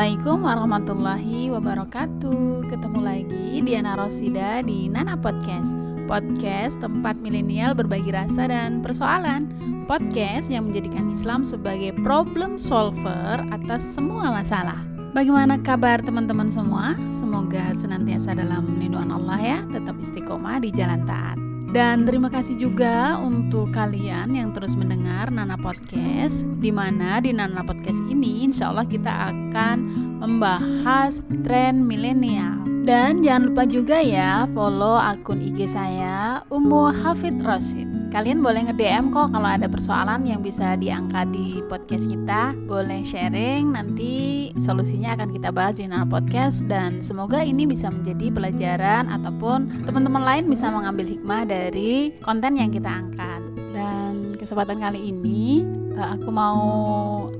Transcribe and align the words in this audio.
Assalamualaikum 0.00 0.48
warahmatullahi 0.48 1.52
wabarakatuh. 1.52 2.72
Ketemu 2.72 3.00
lagi 3.04 3.60
Diana 3.60 4.00
Rosida 4.00 4.64
di 4.64 4.88
Nana 4.88 5.12
Podcast. 5.12 5.76
Podcast 6.08 6.80
tempat 6.80 7.20
milenial 7.20 7.76
berbagi 7.76 8.08
rasa 8.08 8.48
dan 8.48 8.80
persoalan. 8.80 9.44
Podcast 9.84 10.48
yang 10.48 10.72
menjadikan 10.72 11.12
Islam 11.12 11.44
sebagai 11.44 11.92
problem 12.00 12.56
solver 12.56 13.44
atas 13.52 13.92
semua 13.92 14.32
masalah. 14.32 14.80
Bagaimana 15.12 15.60
kabar 15.60 16.00
teman-teman 16.00 16.48
semua? 16.48 16.96
Semoga 17.12 17.68
senantiasa 17.76 18.32
dalam 18.32 18.80
lindungan 18.80 19.20
Allah 19.20 19.36
ya. 19.44 19.58
Tetap 19.68 20.00
istiqomah 20.00 20.64
di 20.64 20.72
jalan 20.72 21.04
taat 21.04 21.49
dan 21.70 22.02
terima 22.02 22.26
kasih 22.30 22.58
juga 22.58 23.18
untuk 23.18 23.70
kalian 23.70 24.34
yang 24.34 24.50
terus 24.50 24.74
mendengar 24.74 25.30
Nana 25.30 25.54
Podcast 25.54 26.46
di 26.58 26.74
mana 26.74 27.22
di 27.22 27.30
Nana 27.30 27.62
Podcast 27.62 28.02
ini 28.10 28.46
insya 28.46 28.74
Allah 28.74 28.86
kita 28.86 29.10
akan 29.30 29.76
membahas 30.18 31.22
tren 31.46 31.86
milenial 31.86 32.69
Dan 32.90 33.22
jangan 33.22 33.54
lupa 33.54 33.62
juga 33.70 34.02
ya 34.02 34.50
follow 34.50 34.98
akun 34.98 35.38
IG 35.38 35.70
saya 35.70 36.42
Umu 36.50 36.90
Hafid 36.90 37.38
Rosid 37.38 37.86
Kalian 38.10 38.42
boleh 38.42 38.66
nge-DM 38.66 39.14
kok 39.14 39.30
kalau 39.30 39.46
ada 39.46 39.70
persoalan 39.70 40.26
yang 40.26 40.42
bisa 40.42 40.74
diangkat 40.74 41.30
di 41.30 41.62
podcast 41.70 42.10
kita. 42.10 42.50
Boleh 42.66 43.06
sharing, 43.06 43.70
nanti 43.70 44.50
solusinya 44.58 45.14
akan 45.14 45.30
kita 45.30 45.54
bahas 45.54 45.78
di 45.78 45.86
Nana 45.86 46.02
Podcast. 46.02 46.66
Dan 46.66 46.98
semoga 46.98 47.46
ini 47.46 47.70
bisa 47.70 47.86
menjadi 47.86 48.34
pelajaran 48.34 49.06
ataupun 49.14 49.86
teman-teman 49.86 50.26
lain 50.26 50.50
bisa 50.50 50.74
mengambil 50.74 51.06
hikmah 51.06 51.46
dari 51.46 52.10
konten 52.18 52.58
yang 52.58 52.74
kita 52.74 52.90
angkat. 52.90 53.40
Dan 53.70 54.34
kesempatan 54.34 54.82
kali 54.82 55.14
ini 55.14 55.62
eh, 55.94 56.08
aku 56.18 56.34
mau 56.34 56.58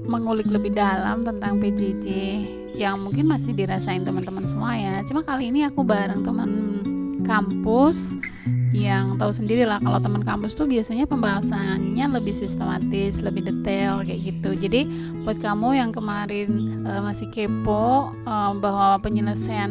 mengulik 0.07 0.47
lebih 0.47 0.71
dalam 0.71 1.27
tentang 1.27 1.59
PJJ 1.59 2.07
yang 2.81 2.97
mungkin 2.97 3.29
masih 3.29 3.53
dirasain 3.53 4.01
teman-teman 4.01 4.49
semua 4.49 4.73
ya 4.73 5.05
Cuma 5.05 5.21
kali 5.21 5.53
ini 5.53 5.69
aku 5.69 5.85
bareng 5.85 6.25
teman 6.25 6.51
kampus 7.21 8.17
yang 8.71 9.19
tahu 9.19 9.35
sendiri 9.35 9.67
lah 9.67 9.83
kalau 9.83 9.99
teman 9.99 10.23
kampus 10.23 10.55
tuh 10.55 10.71
biasanya 10.71 11.03
pembahasannya 11.07 12.07
lebih 12.07 12.31
sistematis, 12.31 13.19
lebih 13.19 13.43
detail 13.43 14.03
kayak 14.07 14.21
gitu. 14.31 14.51
Jadi 14.55 14.87
buat 15.27 15.43
kamu 15.43 15.75
yang 15.75 15.91
kemarin 15.91 16.83
uh, 16.87 17.03
masih 17.03 17.27
kepo 17.35 18.15
uh, 18.15 18.53
bahwa 18.55 19.03
penyelesaian 19.03 19.71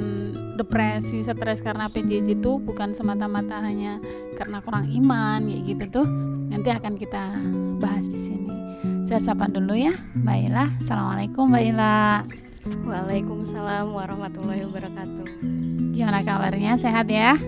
depresi, 0.59 1.23
stres 1.23 1.63
karena 1.63 1.87
PJJ 1.87 2.43
itu 2.43 2.59
bukan 2.59 2.91
semata-mata 2.91 3.63
hanya 3.63 4.03
karena 4.35 4.59
kurang 4.59 4.91
iman 4.91 5.47
kayak 5.47 5.63
gitu 5.63 6.03
tuh, 6.03 6.07
nanti 6.51 6.67
akan 6.67 6.99
kita 6.99 7.23
bahas 7.79 8.11
di 8.11 8.19
sini. 8.19 8.51
Saya 9.07 9.23
sapa 9.23 9.47
dulu 9.47 9.79
ya, 9.79 9.95
Mbak. 10.19 10.83
Assalamualaikum 10.83 11.47
Mbak. 11.47 12.48
Waalaikumsalam 12.67 13.95
warahmatullahi 13.95 14.67
wabarakatuh. 14.67 15.27
Gimana 15.95 16.19
kabarnya? 16.27 16.75
Sehat 16.75 17.07
ya? 17.07 17.39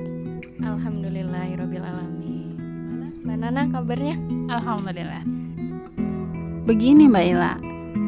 Alhamdulillahirobbilalamin. 0.63 2.55
Mbak 3.19 3.35
Nana 3.43 3.67
kabarnya? 3.67 4.15
Alhamdulillah. 4.47 5.19
Begini 6.63 7.11
Mbak 7.11 7.25
Ila, 7.27 7.59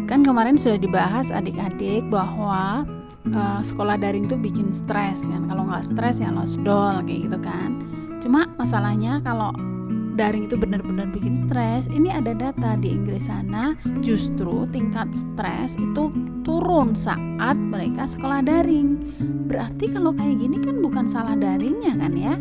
kan 0.08 0.24
kemarin 0.24 0.56
sudah 0.56 0.80
dibahas 0.80 1.28
adik-adik 1.28 2.08
bahwa 2.08 2.88
uh, 3.36 3.60
sekolah 3.60 4.00
daring 4.00 4.32
itu 4.32 4.40
bikin 4.40 4.72
stres 4.72 5.28
kan. 5.28 5.52
Kalau 5.52 5.68
nggak 5.68 5.84
stres 5.84 6.24
ya 6.24 6.32
lost 6.32 6.64
doll 6.64 7.04
kayak 7.04 7.28
gitu 7.28 7.36
kan. 7.44 7.84
Cuma 8.24 8.48
masalahnya 8.56 9.20
kalau 9.20 9.52
daring 10.14 10.46
itu 10.46 10.56
benar-benar 10.56 11.10
bikin 11.10 11.46
stres, 11.46 11.90
ini 11.90 12.14
ada 12.14 12.38
data 12.38 12.78
di 12.78 12.94
Inggris 12.94 13.26
sana 13.26 13.74
justru 14.06 14.70
tingkat 14.70 15.10
stres 15.14 15.74
itu 15.78 16.14
turun 16.46 16.94
saat 16.94 17.58
mereka 17.58 18.06
sekolah 18.06 18.46
daring. 18.46 19.18
Berarti 19.50 19.90
kalau 19.90 20.14
kayak 20.14 20.38
gini 20.38 20.58
kan 20.62 20.80
bukan 20.80 21.06
salah 21.10 21.34
daringnya 21.34 21.94
kan 21.98 22.14
ya? 22.14 22.34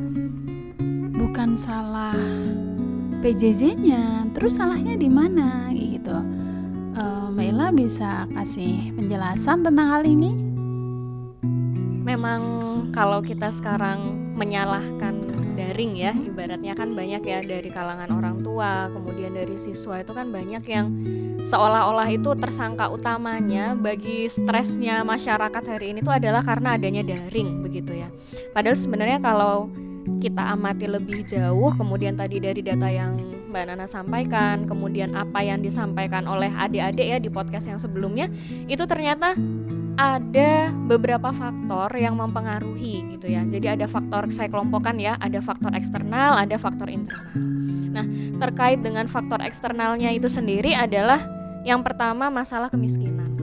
Bukan 1.17 1.57
salah 1.57 2.17
PJJ-nya. 3.25 4.29
Terus 4.37 4.61
salahnya 4.61 4.99
di 4.99 5.09
mana 5.09 5.73
gitu. 5.73 6.17
Uh, 6.93 7.33
Mbak 7.33 7.47
Ila 7.57 7.67
bisa 7.73 8.29
kasih 8.37 8.93
penjelasan 8.93 9.65
tentang 9.65 9.89
hal 9.97 10.03
ini? 10.05 10.31
Memang 12.03 12.43
kalau 12.93 13.25
kita 13.25 13.49
sekarang 13.49 14.35
menyalahkan 14.37 15.32
daring 15.63 15.93
ya 15.95 16.11
ibaratnya 16.11 16.75
kan 16.75 16.91
banyak 16.99 17.23
ya 17.23 17.39
dari 17.39 17.71
kalangan 17.71 18.11
orang 18.11 18.43
tua 18.43 18.91
kemudian 18.91 19.31
dari 19.31 19.55
siswa 19.55 20.03
itu 20.03 20.11
kan 20.11 20.35
banyak 20.35 20.65
yang 20.67 20.87
seolah-olah 21.47 22.11
itu 22.11 22.35
tersangka 22.35 22.91
utamanya 22.91 23.79
bagi 23.79 24.27
stresnya 24.27 25.07
masyarakat 25.07 25.63
hari 25.63 25.95
ini 25.95 26.03
itu 26.03 26.11
adalah 26.11 26.43
karena 26.43 26.75
adanya 26.79 27.03
daring 27.03 27.63
begitu 27.63 27.99
ya. 27.99 28.09
Padahal 28.55 28.79
sebenarnya 28.79 29.19
kalau 29.19 29.71
kita 30.19 30.55
amati 30.55 30.87
lebih 30.91 31.23
jauh 31.27 31.71
kemudian 31.79 32.19
tadi 32.19 32.43
dari 32.43 32.63
data 32.63 32.91
yang 32.91 33.19
Mbak 33.51 33.65
Nana 33.69 33.87
sampaikan 33.87 34.67
kemudian 34.67 35.15
apa 35.15 35.45
yang 35.47 35.63
disampaikan 35.63 36.27
oleh 36.27 36.51
adik-adik 36.51 37.07
ya 37.07 37.19
di 37.23 37.31
podcast 37.31 37.71
yang 37.71 37.79
sebelumnya 37.79 38.27
itu 38.67 38.83
ternyata 38.89 39.39
ada 39.97 40.73
beberapa 40.89 41.31
faktor 41.33 41.93
yang 41.97 42.17
mempengaruhi 42.17 43.17
gitu 43.17 43.27
ya. 43.29 43.45
Jadi 43.45 43.67
ada 43.81 43.87
faktor 43.89 44.29
saya 44.33 44.49
kelompokkan 44.49 44.97
ya, 44.97 45.21
ada 45.21 45.39
faktor 45.45 45.73
eksternal, 45.77 46.39
ada 46.41 46.57
faktor 46.57 46.89
internal. 46.89 47.33
Nah, 47.93 48.05
terkait 48.41 48.81
dengan 48.81 49.05
faktor 49.05 49.45
eksternalnya 49.45 50.09
itu 50.17 50.27
sendiri 50.27 50.73
adalah 50.73 51.21
yang 51.63 51.85
pertama 51.85 52.33
masalah 52.33 52.73
kemiskinan. 52.73 53.37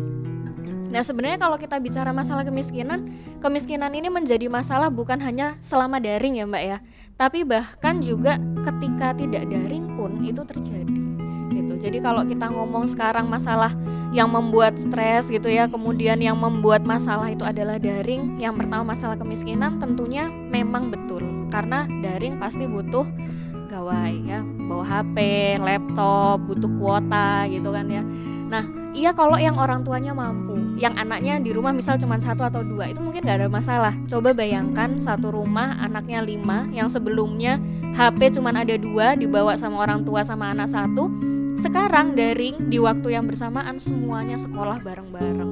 Nah, 0.90 1.06
sebenarnya 1.06 1.38
kalau 1.38 1.54
kita 1.62 1.78
bicara 1.78 2.10
masalah 2.10 2.42
kemiskinan, 2.42 3.14
kemiskinan 3.46 3.94
ini 3.94 4.10
menjadi 4.10 4.50
masalah 4.50 4.90
bukan 4.90 5.22
hanya 5.22 5.54
selama 5.62 6.02
daring 6.02 6.42
ya, 6.42 6.50
Mbak 6.50 6.64
ya, 6.66 6.78
tapi 7.14 7.46
bahkan 7.46 8.02
juga 8.02 8.42
ketika 8.66 9.14
tidak 9.14 9.46
daring 9.46 9.86
pun 9.94 10.18
itu 10.26 10.42
terjadi. 10.42 11.09
Jadi 11.80 11.98
kalau 12.04 12.28
kita 12.28 12.52
ngomong 12.52 12.86
sekarang 12.92 13.26
masalah 13.32 13.72
yang 14.10 14.30
membuat 14.30 14.76
stres 14.76 15.30
gitu 15.30 15.48
ya 15.48 15.70
kemudian 15.70 16.18
yang 16.18 16.34
membuat 16.34 16.82
masalah 16.82 17.30
itu 17.30 17.46
adalah 17.46 17.78
daring 17.78 18.42
yang 18.42 18.58
pertama 18.58 18.94
masalah 18.94 19.14
kemiskinan 19.16 19.78
tentunya 19.80 20.28
memang 20.28 20.92
betul. 20.92 21.24
Karena 21.50 21.88
daring 21.88 22.38
pasti 22.38 22.68
butuh 22.68 23.06
gawai 23.70 24.26
ya 24.26 24.42
bawa 24.42 24.82
HP 24.82 25.18
laptop 25.62 26.42
butuh 26.50 26.72
kuota 26.82 27.46
gitu 27.48 27.70
kan 27.70 27.86
ya. 27.86 28.02
Nah 28.50 28.66
iya 28.98 29.14
kalau 29.14 29.38
yang 29.38 29.62
orang 29.62 29.86
tuanya 29.86 30.12
mampu 30.12 30.58
yang 30.82 30.98
anaknya 30.98 31.38
di 31.38 31.54
rumah 31.54 31.76
misal 31.76 32.00
cuma 32.02 32.18
satu 32.18 32.42
atau 32.42 32.66
dua 32.66 32.90
itu 32.90 32.98
mungkin 33.04 33.22
gak 33.22 33.46
ada 33.46 33.50
masalah. 33.52 33.94
Coba 34.10 34.34
bayangkan 34.34 34.98
satu 34.98 35.30
rumah 35.30 35.78
anaknya 35.78 36.26
lima 36.26 36.66
yang 36.74 36.90
sebelumnya 36.90 37.62
HP 37.94 38.40
cuma 38.40 38.50
ada 38.50 38.74
dua 38.80 39.14
dibawa 39.14 39.54
sama 39.54 39.86
orang 39.86 40.02
tua 40.02 40.26
sama 40.26 40.50
anak 40.50 40.72
satu 40.72 41.12
sekarang 41.60 42.16
daring 42.16 42.72
di 42.72 42.80
waktu 42.80 43.20
yang 43.20 43.28
bersamaan 43.28 43.78
semuanya 43.84 44.40
sekolah 44.40 44.80
bareng-bareng. 44.80 45.52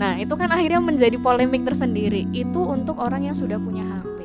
Nah, 0.00 0.16
itu 0.18 0.32
kan 0.34 0.48
akhirnya 0.48 0.80
menjadi 0.80 1.20
polemik 1.20 1.62
tersendiri. 1.62 2.24
Itu 2.32 2.64
untuk 2.64 2.96
orang 2.98 3.28
yang 3.28 3.36
sudah 3.36 3.60
punya 3.60 3.84
HP. 3.84 4.18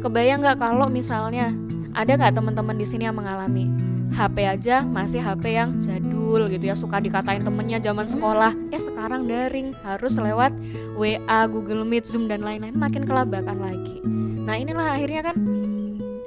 Kebayang 0.00 0.40
nggak 0.46 0.58
kalau 0.62 0.86
misalnya 0.86 1.50
ada 1.90 2.14
nggak 2.14 2.38
teman-teman 2.38 2.76
di 2.78 2.86
sini 2.86 3.10
yang 3.10 3.18
mengalami 3.18 3.66
HP 4.14 4.36
aja 4.46 4.86
masih 4.86 5.18
HP 5.18 5.58
yang 5.58 5.74
jadul 5.82 6.46
gitu 6.46 6.70
ya 6.70 6.78
suka 6.78 7.02
dikatain 7.02 7.42
temennya 7.42 7.82
zaman 7.82 8.06
sekolah 8.06 8.54
eh 8.70 8.78
sekarang 8.78 9.26
daring 9.26 9.74
harus 9.82 10.14
lewat 10.22 10.54
WA 10.94 11.40
Google 11.50 11.82
Meet 11.82 12.06
Zoom 12.06 12.30
dan 12.30 12.46
lain-lain 12.46 12.78
makin 12.78 13.02
kelabakan 13.02 13.58
lagi 13.58 13.98
nah 14.46 14.54
inilah 14.54 14.94
akhirnya 14.94 15.34
kan 15.34 15.36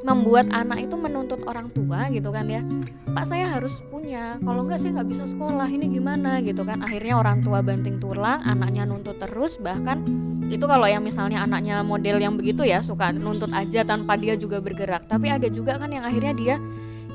membuat 0.08 0.48
anak 0.56 0.88
itu 0.88 0.96
menuntut 0.96 1.44
orang 1.44 1.68
tua 1.76 2.08
gitu 2.08 2.32
kan 2.32 2.48
ya. 2.48 2.64
Pak 3.12 3.28
saya 3.28 3.52
harus 3.60 3.84
punya. 3.92 4.40
Kalau 4.40 4.64
enggak 4.64 4.80
saya 4.80 5.04
nggak 5.04 5.10
bisa 5.12 5.28
sekolah. 5.28 5.68
Ini 5.68 5.92
gimana 5.92 6.40
gitu 6.40 6.64
kan. 6.64 6.80
Akhirnya 6.80 7.20
orang 7.20 7.44
tua 7.44 7.60
banting 7.60 8.00
tulang 8.00 8.40
anaknya 8.48 8.88
nuntut 8.88 9.20
terus. 9.20 9.60
Bahkan 9.60 10.08
itu 10.48 10.64
kalau 10.64 10.88
yang 10.88 11.04
misalnya 11.04 11.44
anaknya 11.44 11.84
model 11.84 12.24
yang 12.24 12.40
begitu 12.40 12.64
ya 12.64 12.80
suka 12.80 13.12
nuntut 13.12 13.52
aja 13.52 13.84
tanpa 13.84 14.16
dia 14.16 14.40
juga 14.40 14.64
bergerak. 14.64 15.12
Tapi 15.12 15.28
ada 15.28 15.52
juga 15.52 15.76
kan 15.76 15.92
yang 15.92 16.08
akhirnya 16.08 16.34
dia 16.34 16.56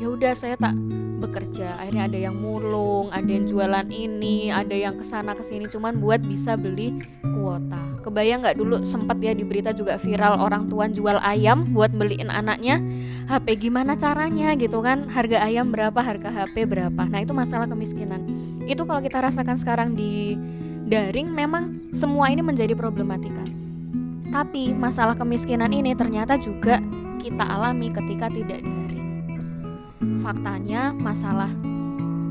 ya 0.03 0.11
udah 0.11 0.35
saya 0.35 0.59
tak 0.59 0.75
bekerja. 1.23 1.79
Akhirnya 1.79 2.11
ada 2.11 2.19
yang 2.19 2.35
mulung 2.35 3.15
ada 3.15 3.31
yang 3.31 3.47
jualan 3.47 3.87
ini 3.87 4.51
ada 4.51 4.75
yang 4.75 4.99
ke 4.99 5.07
sana 5.07 5.39
ke 5.39 5.47
sini 5.47 5.71
cuman 5.71 6.03
buat 6.03 6.19
bisa 6.27 6.59
beli 6.59 6.99
kuota. 7.23 7.79
Kebayang 8.03 8.43
nggak 8.43 8.59
dulu 8.59 8.83
sempat 8.83 9.23
ya 9.23 9.31
di 9.31 9.47
berita 9.47 9.71
juga 9.71 9.95
viral 9.95 10.43
orang 10.43 10.67
tua 10.67 10.91
jual 10.91 11.23
ayam 11.23 11.71
buat 11.71 11.95
beliin 11.95 12.35
anaknya? 12.35 12.83
HP 13.31 13.71
gimana 13.71 13.95
caranya 13.95 14.59
gitu 14.59 14.83
kan? 14.83 15.07
Harga 15.07 15.47
ayam 15.47 15.71
berapa 15.71 16.03
harga 16.03 16.35
HP 16.35 16.67
berapa? 16.67 17.03
Nah 17.07 17.23
itu 17.23 17.31
masalah 17.31 17.71
kemiskinan. 17.71 18.27
Itu 18.67 18.83
kalau 18.83 18.99
kita 18.99 19.23
rasakan 19.23 19.55
sekarang 19.55 19.95
di 19.95 20.35
daring 20.91 21.31
memang 21.31 21.95
semua 21.95 22.35
ini 22.35 22.43
menjadi 22.43 22.75
problematika. 22.75 23.47
Tapi 24.35 24.75
masalah 24.75 25.15
kemiskinan 25.15 25.71
ini 25.71 25.95
ternyata 25.95 26.35
juga 26.35 26.83
kita 27.23 27.47
alami 27.47 27.87
ketika 27.95 28.27
tidak 28.27 28.59
daring 28.67 28.92
faktanya 30.21 30.95
masalah 30.97 31.51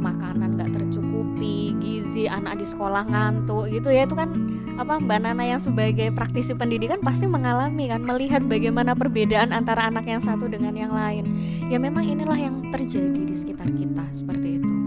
makanan 0.02 0.58
gak 0.58 0.74
tercukupi 0.74 1.78
gizi 1.78 2.26
anak 2.26 2.58
di 2.58 2.66
sekolah 2.66 3.06
ngantuk 3.06 3.70
gitu 3.70 3.94
ya 3.94 4.10
itu 4.10 4.18
kan 4.18 4.34
apa 4.82 4.98
Mbak 4.98 5.20
Nana 5.22 5.46
yang 5.46 5.62
sebagai 5.62 6.10
praktisi 6.10 6.58
pendidikan 6.58 6.98
pasti 7.06 7.30
mengalami 7.30 7.86
kan 7.86 8.02
melihat 8.02 8.42
bagaimana 8.42 8.98
perbedaan 8.98 9.54
antara 9.54 9.94
anak 9.94 10.10
yang 10.10 10.18
satu 10.18 10.50
dengan 10.50 10.74
yang 10.74 10.90
lain. 10.90 11.28
Ya 11.70 11.78
memang 11.78 12.02
inilah 12.02 12.40
yang 12.40 12.74
terjadi 12.74 13.22
di 13.30 13.36
sekitar 13.38 13.70
kita 13.70 14.10
seperti 14.10 14.58
itu. 14.58 14.81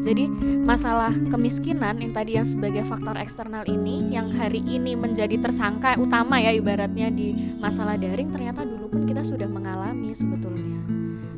Jadi 0.00 0.24
masalah 0.64 1.12
kemiskinan 1.28 2.00
yang 2.00 2.12
tadi 2.16 2.40
yang 2.40 2.46
sebagai 2.48 2.88
faktor 2.88 3.20
eksternal 3.20 3.68
ini 3.68 4.08
yang 4.16 4.32
hari 4.32 4.64
ini 4.64 4.96
menjadi 4.96 5.36
tersangka 5.36 6.00
utama 6.00 6.40
ya 6.40 6.56
ibaratnya 6.56 7.12
di 7.12 7.36
masalah 7.60 8.00
daring 8.00 8.32
ternyata 8.32 8.64
dulu 8.64 8.88
pun 8.88 9.02
kita 9.04 9.20
sudah 9.20 9.44
mengalami 9.44 10.16
sebetulnya. 10.16 10.80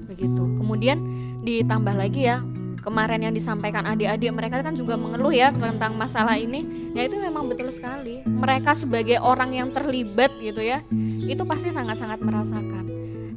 Begitu. 0.06 0.42
Kemudian 0.62 0.98
ditambah 1.42 1.94
lagi 1.98 2.30
ya 2.30 2.38
kemarin 2.82 3.30
yang 3.30 3.34
disampaikan 3.34 3.86
adik-adik 3.86 4.34
mereka 4.34 4.58
kan 4.60 4.74
juga 4.74 4.98
mengeluh 4.98 5.30
ya 5.30 5.54
tentang 5.54 5.94
masalah 5.94 6.34
ini 6.34 6.92
ya 6.92 7.06
itu 7.06 7.14
memang 7.14 7.46
betul 7.46 7.70
sekali 7.70 8.26
mereka 8.26 8.74
sebagai 8.74 9.22
orang 9.22 9.54
yang 9.54 9.68
terlibat 9.70 10.34
gitu 10.42 10.58
ya 10.58 10.82
itu 11.22 11.42
pasti 11.46 11.70
sangat-sangat 11.70 12.18
merasakan 12.18 12.84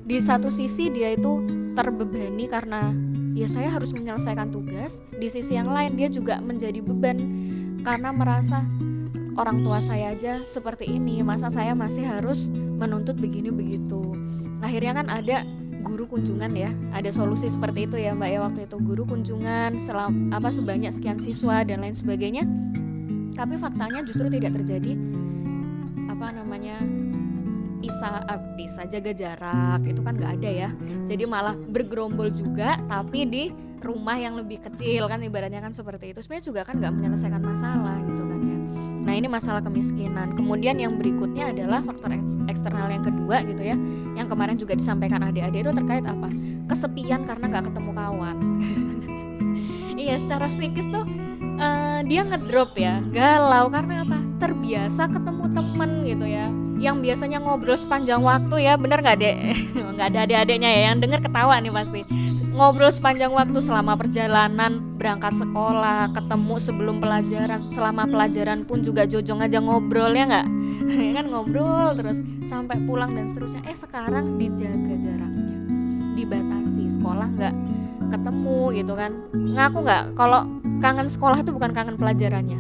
di 0.02 0.18
satu 0.18 0.50
sisi 0.50 0.90
dia 0.90 1.14
itu 1.14 1.46
terbebani 1.78 2.50
karena 2.50 2.90
ya 3.36 3.46
saya 3.52 3.68
harus 3.70 3.92
menyelesaikan 3.92 4.50
tugas. 4.56 5.04
Di 5.12 5.28
sisi 5.28 5.60
yang 5.60 5.68
lain 5.68 6.00
dia 6.00 6.08
juga 6.08 6.40
menjadi 6.40 6.80
beban 6.80 7.20
karena 7.84 8.16
merasa 8.16 8.64
orang 9.36 9.62
tua 9.62 9.84
saya 9.84 10.16
aja 10.16 10.48
seperti 10.48 10.88
ini. 10.88 11.20
Masa 11.22 11.52
saya 11.52 11.76
masih 11.76 12.08
harus 12.08 12.48
menuntut 12.56 13.20
begini 13.20 13.52
begitu 13.52 14.16
akhirnya 14.66 14.98
kan 14.98 15.08
ada 15.14 15.38
guru 15.86 16.10
kunjungan 16.10 16.52
ya. 16.58 16.74
Ada 16.98 17.14
solusi 17.14 17.46
seperti 17.46 17.86
itu 17.86 18.02
ya 18.02 18.18
mbak 18.18 18.30
ya. 18.34 18.40
Waktu 18.42 18.60
itu 18.66 18.78
guru 18.82 19.06
kunjungan 19.06 19.78
selam, 19.78 20.34
apa 20.34 20.50
sebanyak 20.50 20.90
sekian 20.90 21.22
siswa 21.22 21.62
dan 21.62 21.86
lain 21.86 21.94
sebagainya. 21.94 22.44
Tapi 23.38 23.60
faktanya 23.62 24.02
justru 24.02 24.32
tidak 24.32 24.58
terjadi 24.58 24.98
apa 26.10 26.32
namanya 26.32 26.80
bisa 27.86 28.26
uh, 28.26 28.42
bisa 28.58 28.82
jaga 28.90 29.14
jarak 29.14 29.86
itu 29.86 30.02
kan 30.02 30.18
nggak 30.18 30.32
ada 30.42 30.50
ya. 30.50 30.70
Jadi 31.06 31.24
malah 31.30 31.54
bergerombol 31.54 32.34
juga 32.34 32.82
tapi 32.90 33.30
di 33.30 33.44
rumah 33.86 34.18
yang 34.18 34.34
lebih 34.34 34.66
kecil 34.66 35.06
kan 35.06 35.22
ibaratnya 35.22 35.62
kan 35.62 35.70
seperti 35.70 36.10
itu. 36.10 36.20
Sebenarnya 36.26 36.46
juga 36.50 36.62
kan 36.66 36.82
nggak 36.82 36.94
menyelesaikan 36.98 37.42
masalah 37.46 38.02
gitu 38.10 38.24
kan 38.26 38.40
ya. 38.42 38.58
Nah 39.06 39.14
ini 39.14 39.28
masalah 39.30 39.62
kemiskinan. 39.62 40.34
Kemudian 40.34 40.82
yang 40.82 40.98
berikutnya 40.98 41.54
adalah 41.54 41.86
faktor 41.86 42.10
eksternal 42.50 42.90
yang 42.90 43.06
kedua 43.06 43.46
gitu 43.46 43.62
ya. 43.62 43.78
Yang 44.18 44.28
kemarin 44.34 44.58
juga 44.58 44.74
disampaikan 44.74 45.22
adik-adik 45.22 45.70
itu 45.70 45.72
terkait 45.78 46.06
apa? 46.10 46.30
Kesepian 46.66 47.22
karena 47.30 47.46
nggak 47.54 47.66
ketemu 47.70 47.92
kawan. 47.94 48.38
Iya 49.96 50.22
secara 50.22 50.46
psikis 50.52 50.86
tuh 50.92 51.08
uh, 51.58 52.04
dia 52.06 52.22
ngedrop 52.22 52.78
ya. 52.78 53.02
Galau 53.10 53.72
karena 53.74 54.06
apa? 54.06 54.20
Terbiasa 54.38 55.08
ketemu 55.10 55.50
temen 55.50 55.92
gitu 56.04 56.26
ya 56.30 56.46
yang 56.76 57.00
biasanya 57.00 57.40
ngobrol 57.40 57.80
sepanjang 57.80 58.20
waktu 58.20 58.68
ya 58.68 58.76
bener 58.76 59.00
nggak 59.00 59.18
dek? 59.20 59.38
Nggak 59.96 60.08
ada 60.12 60.20
adik-adiknya 60.28 60.70
ya 60.72 60.82
yang 60.92 61.00
denger 61.00 61.24
ketawa 61.24 61.56
nih 61.64 61.72
pasti. 61.72 62.02
Ngobrol 62.56 62.88
sepanjang 62.88 63.36
waktu 63.36 63.60
selama 63.60 64.00
perjalanan 64.00 64.80
berangkat 64.96 65.36
sekolah 65.36 66.12
ketemu 66.16 66.56
sebelum 66.56 67.04
pelajaran 67.04 67.68
selama 67.68 68.08
pelajaran 68.08 68.64
pun 68.64 68.80
juga 68.80 69.04
jojong 69.04 69.44
aja 69.44 69.60
ngobrol 69.60 70.12
ya 70.16 70.28
nggak? 70.28 70.48
Ya 70.86 71.12
kan 71.18 71.26
ngobrol 71.32 71.96
terus 71.96 72.20
sampai 72.46 72.78
pulang 72.84 73.16
dan 73.16 73.28
seterusnya. 73.32 73.64
Eh 73.66 73.76
sekarang 73.76 74.36
dijaga 74.36 74.96
jaraknya 75.00 75.56
dibatasi 76.16 76.92
sekolah 77.00 77.28
nggak 77.36 77.56
ketemu 78.12 78.60
gitu 78.76 78.94
kan. 78.96 79.12
Ngaku 79.32 79.78
nggak 79.84 80.04
kalau 80.16 80.48
kangen 80.84 81.08
sekolah 81.08 81.40
itu 81.40 81.52
bukan 81.56 81.72
kangen 81.72 81.96
pelajarannya? 81.96 82.60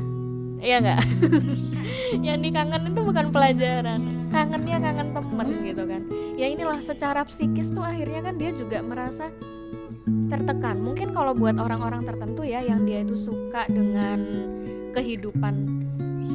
Iya 0.64 0.78
nggak 0.82 1.00
yang 2.28 2.40
dikangen 2.42 2.92
itu 2.92 3.02
bukan 3.02 3.30
pelajaran. 3.30 4.30
Kangennya 4.30 4.78
kangen 4.82 5.10
temen 5.16 5.48
gitu 5.64 5.84
kan. 5.88 6.02
Ya 6.36 6.46
inilah 6.52 6.80
secara 6.84 7.24
psikis 7.24 7.72
tuh 7.72 7.84
akhirnya 7.86 8.32
kan 8.32 8.36
dia 8.36 8.52
juga 8.52 8.84
merasa 8.84 9.32
tertekan. 10.30 10.82
Mungkin 10.82 11.14
kalau 11.16 11.34
buat 11.34 11.58
orang-orang 11.58 12.06
tertentu 12.06 12.46
ya 12.46 12.62
yang 12.62 12.84
dia 12.84 13.02
itu 13.02 13.16
suka 13.18 13.66
dengan 13.70 14.20
kehidupan 14.96 15.86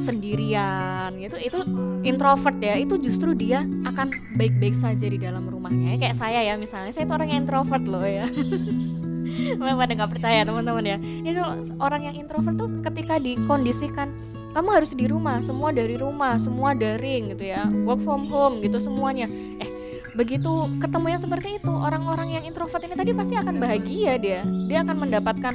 sendirian 0.01 1.13
gitu 1.21 1.37
itu 1.37 1.59
introvert 2.01 2.57
ya 2.57 2.73
itu 2.79 2.97
justru 2.97 3.37
dia 3.37 3.61
akan 3.85 4.09
baik-baik 4.33 4.73
saja 4.73 5.05
di 5.05 5.21
dalam 5.21 5.45
rumahnya. 5.45 5.95
Ya, 5.95 6.09
kayak 6.09 6.17
saya 6.17 6.39
ya 6.41 6.53
misalnya 6.57 6.89
saya 6.89 7.05
itu 7.05 7.13
orang 7.13 7.29
yang 7.29 7.45
introvert 7.45 7.85
loh 7.85 8.05
ya. 8.05 8.25
Memang 9.61 9.77
pada 9.77 9.93
nggak 9.93 10.11
percaya 10.11 10.41
teman-teman 10.41 10.83
ya. 10.83 10.97
Ya 10.97 11.31
kalau 11.37 11.55
orang 11.77 12.01
yang 12.09 12.15
introvert 12.17 12.55
tuh 12.57 12.69
ketika 12.81 13.21
dikondisikan 13.21 14.09
kamu 14.51 14.69
harus 14.71 14.91
di 14.91 15.07
rumah 15.07 15.39
semua 15.39 15.71
dari 15.71 15.95
rumah 15.95 16.35
semua 16.35 16.75
daring 16.75 17.31
gitu 17.35 17.51
ya. 17.51 17.67
Work 17.87 18.03
from 18.03 18.27
home 18.27 18.59
gitu 18.59 18.77
semuanya. 18.77 19.31
Eh 19.59 19.69
begitu 20.11 20.67
ketemu 20.83 21.15
yang 21.15 21.21
seperti 21.23 21.49
itu 21.63 21.71
orang-orang 21.71 22.35
yang 22.35 22.43
introvert 22.43 22.83
ini 22.83 22.95
tadi 22.99 23.11
pasti 23.15 23.39
akan 23.39 23.55
bahagia 23.57 24.19
dia. 24.19 24.41
Dia 24.67 24.83
akan 24.83 25.07
mendapatkan 25.07 25.53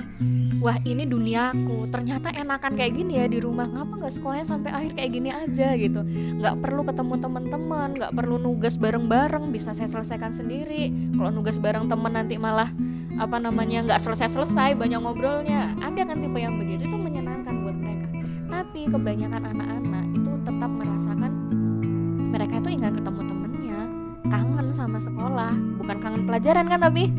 wah 0.65 0.81
ini 0.89 1.05
duniaku. 1.05 1.93
Ternyata 1.93 2.33
enakan 2.33 2.73
kayak 2.73 2.93
gini 2.97 3.21
ya 3.21 3.27
di 3.29 3.39
rumah. 3.39 3.69
Ngapa 3.69 3.93
nggak 4.01 4.13
sekolahnya 4.17 4.47
sampai 4.49 4.71
akhir 4.73 4.93
kayak 4.97 5.11
gini 5.13 5.31
aja? 5.31 5.69
gitu. 5.77 6.01
Nggak 6.41 6.55
perlu 6.65 6.83
ketemu 6.89 7.15
teman-teman 7.21 7.89
nggak 8.01 8.13
perlu 8.17 8.37
nugas 8.41 8.75
bareng-bareng 8.81 9.53
bisa 9.53 9.77
saya 9.77 9.89
selesaikan 9.93 10.33
sendiri. 10.33 10.89
Kalau 11.13 11.31
nugas 11.31 11.61
bareng 11.61 11.87
teman 11.87 12.17
nanti 12.17 12.41
malah 12.41 12.73
apa 13.17 13.41
namanya 13.41 13.81
nggak 13.93 14.01
selesai-selesai 14.01 14.77
banyak 14.77 15.01
ngobrolnya. 15.01 15.77
Ada 15.85 16.05
kan 16.05 16.17
tipe 16.21 16.39
yang 16.41 16.57
begitu 16.61 16.89
itu 16.89 16.97
menyenangkan 16.97 17.26
tapi 18.57 18.89
kebanyakan 18.89 19.53
anak-anak 19.53 20.05
itu 20.17 20.33
tetap 20.49 20.71
merasakan 20.73 21.33
mereka 22.33 22.57
itu 22.57 22.69
ingin 22.73 22.89
ketemu 22.89 23.21
temennya 23.29 23.81
kangen 24.33 24.67
sama 24.73 24.97
sekolah. 24.97 25.53
Bukan 25.77 25.97
kangen 26.01 26.23
pelajaran 26.25 26.65
kan 26.65 26.81
tapi? 26.81 27.13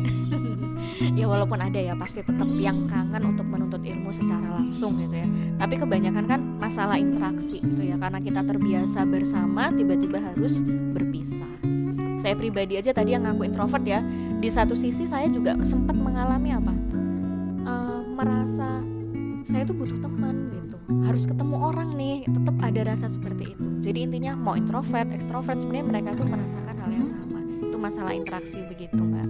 Ya 1.14 1.30
walaupun 1.30 1.62
ada 1.62 1.78
ya 1.78 1.94
pasti 1.94 2.26
tetap 2.26 2.46
yang 2.58 2.86
kangen 2.90 3.22
untuk 3.22 3.46
menuntut 3.46 3.78
ilmu 3.82 4.10
secara 4.10 4.58
langsung 4.58 4.98
gitu 4.98 5.22
ya. 5.22 5.28
Tapi 5.54 5.78
kebanyakan 5.78 6.24
kan 6.26 6.40
masalah 6.58 6.98
interaksi 6.98 7.62
gitu 7.62 7.82
ya 7.86 7.94
karena 7.94 8.18
kita 8.18 8.42
terbiasa 8.42 9.06
bersama 9.06 9.70
tiba-tiba 9.70 10.18
harus 10.18 10.62
berpisah. 10.66 11.50
Saya 12.18 12.34
pribadi 12.34 12.82
aja 12.82 12.90
tadi 12.90 13.14
yang 13.14 13.26
ngaku 13.30 13.46
introvert 13.46 13.86
ya 13.86 14.02
di 14.42 14.50
satu 14.50 14.74
sisi 14.74 15.06
saya 15.06 15.30
juga 15.30 15.54
sempat 15.62 15.94
mengalami 15.94 16.50
apa? 16.50 16.74
Uh, 17.62 18.02
merasa 18.18 18.82
saya 19.46 19.62
tuh 19.66 19.78
butuh 19.78 19.98
teman 20.02 20.50
gitu 20.50 20.67
harus 20.88 21.28
ketemu 21.28 21.56
orang 21.60 21.92
nih 21.92 22.24
tetap 22.24 22.56
ada 22.64 22.80
rasa 22.88 23.12
seperti 23.12 23.52
itu. 23.52 23.66
Jadi 23.84 23.98
intinya 24.08 24.32
mau 24.32 24.56
introvert 24.56 25.12
ekstrovert 25.12 25.60
sebenarnya 25.60 25.86
mereka 25.86 26.10
tuh 26.16 26.24
merasakan 26.24 26.74
hal 26.80 26.90
yang 26.90 27.06
sama. 27.06 27.40
Itu 27.60 27.76
masalah 27.76 28.12
interaksi 28.16 28.64
begitu 28.64 28.96
mbak. 28.96 29.28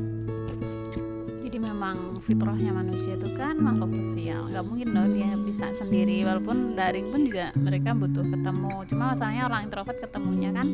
Jadi 1.42 1.56
memang 1.58 2.20
fitrahnya 2.22 2.70
manusia 2.70 3.18
itu 3.18 3.34
kan 3.34 3.58
makhluk 3.58 3.90
sosial. 3.90 4.46
Nggak 4.52 4.64
mungkin 4.68 4.88
dong 4.94 5.10
dia 5.18 5.34
bisa 5.34 5.66
sendiri 5.74 6.22
walaupun 6.22 6.78
daring 6.78 7.10
pun 7.10 7.26
juga 7.26 7.50
mereka 7.58 7.90
butuh 7.96 8.22
ketemu. 8.22 8.74
Cuma 8.86 9.04
masalahnya 9.16 9.42
orang 9.50 9.60
introvert 9.66 9.98
ketemunya 9.98 10.50
kan 10.54 10.68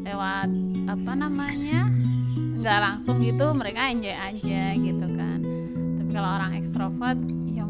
lewat 0.00 0.48
apa 0.88 1.12
namanya 1.12 1.92
nggak 2.60 2.78
langsung 2.80 3.20
gitu 3.20 3.52
mereka 3.52 3.92
enjoy 3.92 4.16
aja 4.16 4.62
gitu 4.78 5.06
kan. 5.12 5.44
Tapi 6.00 6.10
kalau 6.16 6.30
orang 6.32 6.56
ekstrovert 6.56 7.20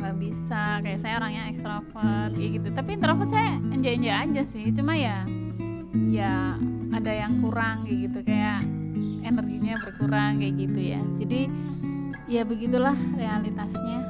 nggak 0.00 0.16
bisa. 0.16 0.80
Kayak 0.80 0.98
saya 1.04 1.14
orangnya 1.20 1.52
ekstrovert 1.52 2.32
ya 2.34 2.48
gitu. 2.48 2.68
Tapi 2.72 2.90
introvert 2.96 3.30
saya 3.30 3.60
enjoy 3.70 3.92
enjoy 4.00 4.14
aja 4.16 4.42
sih. 4.42 4.64
Cuma 4.72 4.96
ya 4.96 5.28
ya 6.08 6.56
ada 6.90 7.12
yang 7.12 7.38
kurang 7.44 7.84
kayak 7.84 7.98
gitu. 8.08 8.18
Kayak 8.24 8.64
energinya 9.20 9.74
berkurang 9.84 10.40
kayak 10.40 10.54
gitu 10.56 10.80
ya. 10.80 11.00
Jadi 11.20 11.40
ya 12.26 12.42
begitulah 12.48 12.96
realitasnya. 13.14 14.00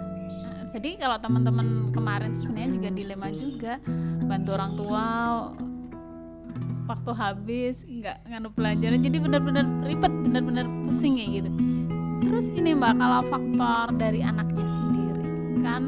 Jadi 0.71 1.03
kalau 1.03 1.19
teman-teman 1.19 1.91
kemarin 1.91 2.31
sebenarnya 2.39 2.71
juga 2.79 2.89
dilema 2.95 3.29
juga. 3.35 3.83
Bantu 4.31 4.51
orang 4.55 4.73
tua 4.79 5.05
waktu 6.87 7.11
habis 7.15 7.83
nggak 7.83 8.31
nganu 8.31 8.49
pelajaran. 8.55 9.03
Jadi 9.03 9.19
benar-benar 9.19 9.67
ribet 9.83 10.13
benar-benar 10.23 10.67
pusing 10.87 11.19
ya 11.19 11.27
gitu. 11.43 11.51
Terus 12.21 12.47
ini 12.55 12.77
mbak 12.79 13.01
kalau 13.01 13.27
faktor 13.27 13.97
dari 13.99 14.21
anaknya 14.23 14.69
sendiri 14.71 15.10
kan 15.61 15.83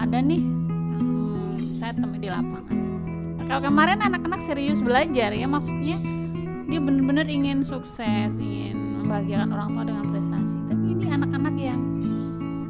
ada 0.00 0.18
nih 0.18 0.42
hmm, 0.42 1.78
saya 1.78 1.92
temui 1.94 2.18
di 2.20 2.28
lapangan. 2.28 2.64
Kalau 3.44 3.60
kemarin 3.60 4.00
anak-anak 4.00 4.40
serius 4.40 4.80
belajar 4.80 5.30
ya 5.36 5.44
maksudnya 5.44 6.00
dia 6.64 6.80
benar-benar 6.80 7.28
ingin 7.28 7.60
sukses 7.60 8.40
ingin 8.40 9.04
membahagiakan 9.04 9.52
orang 9.52 9.68
tua 9.76 9.84
dengan 9.84 10.04
prestasi. 10.08 10.56
Tapi 10.66 10.84
ini 10.96 11.06
anak-anak 11.12 11.54
yang 11.60 11.80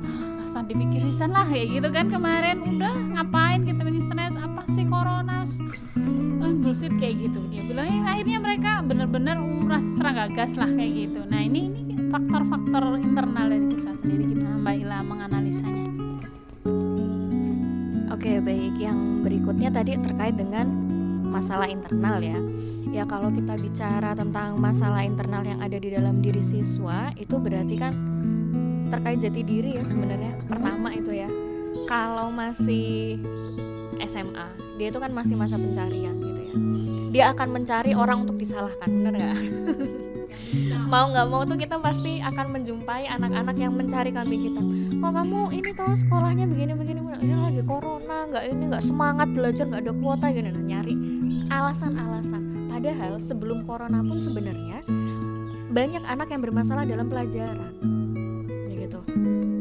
ah, 0.02 0.42
rasa 0.42 0.66
dipikirisan 0.66 1.30
lah 1.30 1.46
ya 1.46 1.64
gitu 1.70 1.88
kan 1.94 2.10
kemarin. 2.10 2.60
Udah 2.66 2.94
ngapain 3.18 3.62
kita 3.62 3.86
ini 3.86 4.02
stres? 4.02 4.34
Apa 4.34 4.62
sih 4.66 4.84
corona? 4.84 5.24
Bullshit 6.64 6.96
kayak 6.96 7.28
gitu. 7.28 7.44
Dia 7.52 7.60
bilang 7.60 7.84
ya, 7.84 8.00
akhirnya 8.08 8.38
mereka 8.40 8.80
benar-benar 8.80 9.36
merasa 9.36 10.00
serang 10.00 10.16
gagas 10.16 10.56
lah 10.56 10.72
kayak 10.72 10.92
gitu. 10.96 11.20
Nah 11.28 11.44
ini 11.44 11.68
ini 11.76 11.94
faktor-faktor 12.08 12.96
internal 13.04 13.52
dari 13.52 13.68
siswa 13.68 13.92
sendiri 13.92 14.32
gimana 14.32 14.56
Mbak 14.64 14.76
Ila 14.80 14.98
menganalisanya 15.04 16.03
Oke 18.24 18.40
baik. 18.40 18.80
Yang 18.80 18.98
berikutnya 19.20 19.68
tadi 19.68 20.00
terkait 20.00 20.32
dengan 20.32 20.64
masalah 21.28 21.68
internal 21.68 22.24
ya. 22.24 22.40
Ya 22.88 23.04
kalau 23.04 23.28
kita 23.28 23.52
bicara 23.60 24.16
tentang 24.16 24.56
masalah 24.56 25.04
internal 25.04 25.44
yang 25.44 25.60
ada 25.60 25.76
di 25.76 25.92
dalam 25.92 26.24
diri 26.24 26.40
siswa 26.40 27.12
itu 27.20 27.36
berarti 27.36 27.76
kan 27.76 27.92
terkait 28.88 29.20
jati 29.20 29.44
diri 29.44 29.76
ya 29.76 29.84
sebenarnya. 29.84 30.40
Pertama 30.48 30.96
itu 30.96 31.12
ya 31.12 31.28
kalau 31.84 32.32
masih 32.32 33.20
SMA 34.08 34.48
dia 34.80 34.88
itu 34.88 34.96
kan 35.04 35.12
masih 35.12 35.36
masa 35.36 35.60
pencarian 35.60 36.16
gitu 36.16 36.40
ya. 36.48 36.54
Dia 37.12 37.24
akan 37.36 37.60
mencari 37.60 37.92
orang 37.92 38.24
untuk 38.24 38.40
disalahkan 38.40 38.88
bener 38.88 39.20
nggak? 39.20 39.36
Mau 40.88 41.12
nggak 41.12 41.26
mau 41.28 41.42
tuh 41.44 41.60
kita 41.60 41.76
pasti 41.76 42.24
akan 42.24 42.56
menjumpai 42.56 43.04
anak-anak 43.04 43.56
yang 43.58 43.76
mencari 43.76 44.08
kambing 44.14 44.48
hitam. 44.48 44.66
Oh 45.04 45.12
kamu 45.12 45.52
ini 45.52 45.70
toh 45.76 45.92
sekolahnya 45.92 46.48
begini 46.48 46.72
begini 46.72 47.03
ya 47.22 47.36
lagi 47.38 47.62
corona 47.62 48.26
nggak 48.30 48.44
ini 48.50 48.62
nggak 48.70 48.84
semangat 48.84 49.28
belajar 49.30 49.64
nggak 49.68 49.82
ada 49.86 49.94
kuota 49.94 50.26
gini 50.32 50.50
nah, 50.50 50.64
nyari 50.64 50.94
alasan-alasan. 51.48 52.42
Padahal 52.70 53.22
sebelum 53.22 53.62
corona 53.62 54.02
pun 54.02 54.18
sebenarnya 54.18 54.82
banyak 55.70 56.02
anak 56.06 56.28
yang 56.30 56.42
bermasalah 56.42 56.84
dalam 56.86 57.06
pelajaran. 57.06 57.72
Ya 58.70 58.74
gitu. 58.86 59.00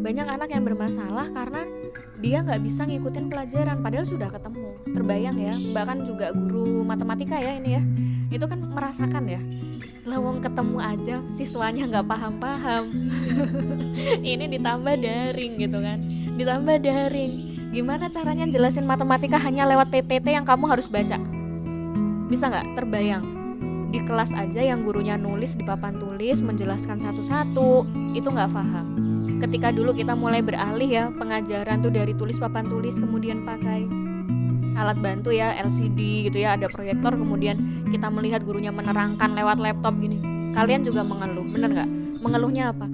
Banyak 0.03 0.27
anak 0.27 0.49
yang 0.51 0.63
bermasalah 0.65 1.29
karena 1.31 1.61
dia 2.23 2.39
nggak 2.39 2.61
bisa 2.63 2.87
ngikutin 2.87 3.27
pelajaran 3.27 3.77
padahal 3.83 4.05
sudah 4.07 4.29
ketemu. 4.33 4.69
Terbayang 4.93 5.37
ya 5.37 5.55
bahkan 5.73 5.97
juga 6.05 6.33
guru 6.33 6.81
matematika 6.81 7.37
ya 7.37 7.57
ini 7.61 7.69
ya. 7.77 7.81
Itu 8.33 8.45
kan 8.49 8.59
merasakan 8.61 9.25
ya 9.29 9.41
lawang 10.03 10.43
ketemu 10.43 10.83
aja 10.83 11.15
siswanya 11.31 11.87
nggak 11.87 12.07
paham-paham. 12.11 12.91
Ini 14.35 14.51
ditambah 14.51 14.99
daring 14.99 15.53
gitu 15.63 15.79
kan 15.79 16.22
ditambah 16.33 16.81
daring. 16.81 17.33
Gimana 17.73 18.09
caranya 18.09 18.45
jelasin 18.49 18.85
matematika 18.85 19.37
hanya 19.41 19.65
lewat 19.69 19.89
PPT 19.89 20.33
yang 20.33 20.45
kamu 20.45 20.69
harus 20.69 20.89
baca? 20.89 21.17
Bisa 22.29 22.49
nggak? 22.49 22.77
Terbayang. 22.77 23.25
Di 23.93 24.01
kelas 24.01 24.33
aja 24.33 24.61
yang 24.61 24.81
gurunya 24.81 25.17
nulis 25.17 25.53
di 25.53 25.61
papan 25.61 26.01
tulis 26.01 26.41
menjelaskan 26.41 26.97
satu-satu 26.97 27.85
itu 28.17 28.25
nggak 28.25 28.49
paham. 28.49 28.87
Ketika 29.37 29.69
dulu 29.69 29.93
kita 29.93 30.17
mulai 30.17 30.41
beralih 30.41 30.89
ya 30.89 31.03
pengajaran 31.13 31.85
tuh 31.85 31.93
dari 31.93 32.17
tulis 32.17 32.41
papan 32.41 32.65
tulis 32.65 32.97
kemudian 32.97 33.45
pakai 33.45 33.85
alat 34.73 34.97
bantu 34.97 35.29
ya 35.29 35.53
LCD 35.61 36.29
gitu 36.29 36.41
ya 36.41 36.57
ada 36.57 36.65
proyektor 36.65 37.13
kemudian 37.13 37.85
kita 37.93 38.09
melihat 38.09 38.41
gurunya 38.41 38.73
menerangkan 38.73 39.37
lewat 39.37 39.61
laptop 39.61 39.93
gini. 40.01 40.17
Kalian 40.57 40.81
juga 40.81 41.05
mengeluh 41.05 41.45
bener 41.45 41.69
nggak? 41.69 41.89
Mengeluhnya 42.25 42.73
apa 42.73 42.89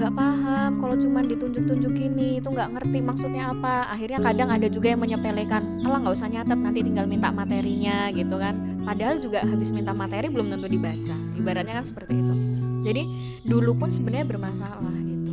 nggak 0.00 0.16
paham 0.16 0.70
kalau 0.80 0.96
cuma 0.96 1.20
ditunjuk-tunjuk 1.20 1.92
gini 1.92 2.40
itu 2.40 2.48
nggak 2.48 2.72
ngerti 2.72 2.98
maksudnya 3.04 3.52
apa. 3.52 3.92
Akhirnya 3.92 4.18
kadang 4.24 4.48
ada 4.48 4.64
juga 4.72 4.96
yang 4.96 5.00
menyepelekan 5.04 5.84
alah 5.84 6.00
nggak 6.00 6.16
usah 6.16 6.28
nyatet 6.32 6.56
nanti 6.56 6.80
tinggal 6.80 7.04
minta 7.04 7.28
materinya 7.28 8.08
gitu 8.08 8.40
kan. 8.40 8.80
Padahal 8.80 9.20
juga 9.20 9.44
habis 9.44 9.68
minta 9.68 9.92
materi 9.92 10.32
belum 10.32 10.48
tentu 10.56 10.72
dibaca. 10.72 11.16
Ibaratnya 11.36 11.74
kan 11.76 11.84
seperti 11.84 12.16
itu. 12.16 12.34
Jadi 12.80 13.02
dulu 13.44 13.76
pun 13.76 13.92
sebenarnya 13.92 14.24
bermasalah 14.24 14.96
gitu. 15.04 15.32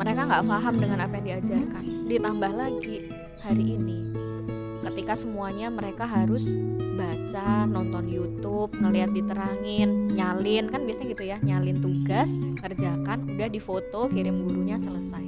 Mereka 0.00 0.20
nggak 0.32 0.44
paham 0.48 0.74
dengan 0.80 0.98
apa 1.04 1.12
yang 1.20 1.26
diajarkan. 1.36 1.84
Ditambah 2.08 2.52
lagi 2.56 3.12
hari 3.44 3.64
ini 3.76 4.25
ketika 4.92 5.18
semuanya 5.18 5.66
mereka 5.66 6.06
harus 6.06 6.58
baca, 6.96 7.68
nonton 7.68 8.08
YouTube, 8.08 8.72
ngelihat 8.78 9.12
diterangin, 9.12 10.14
nyalin 10.14 10.70
kan 10.70 10.86
biasanya 10.86 11.08
gitu 11.12 11.24
ya, 11.28 11.36
nyalin 11.42 11.78
tugas, 11.82 12.32
kerjakan, 12.62 13.36
udah 13.36 13.48
difoto, 13.50 14.08
kirim 14.08 14.46
gurunya 14.46 14.80
selesai. 14.80 15.24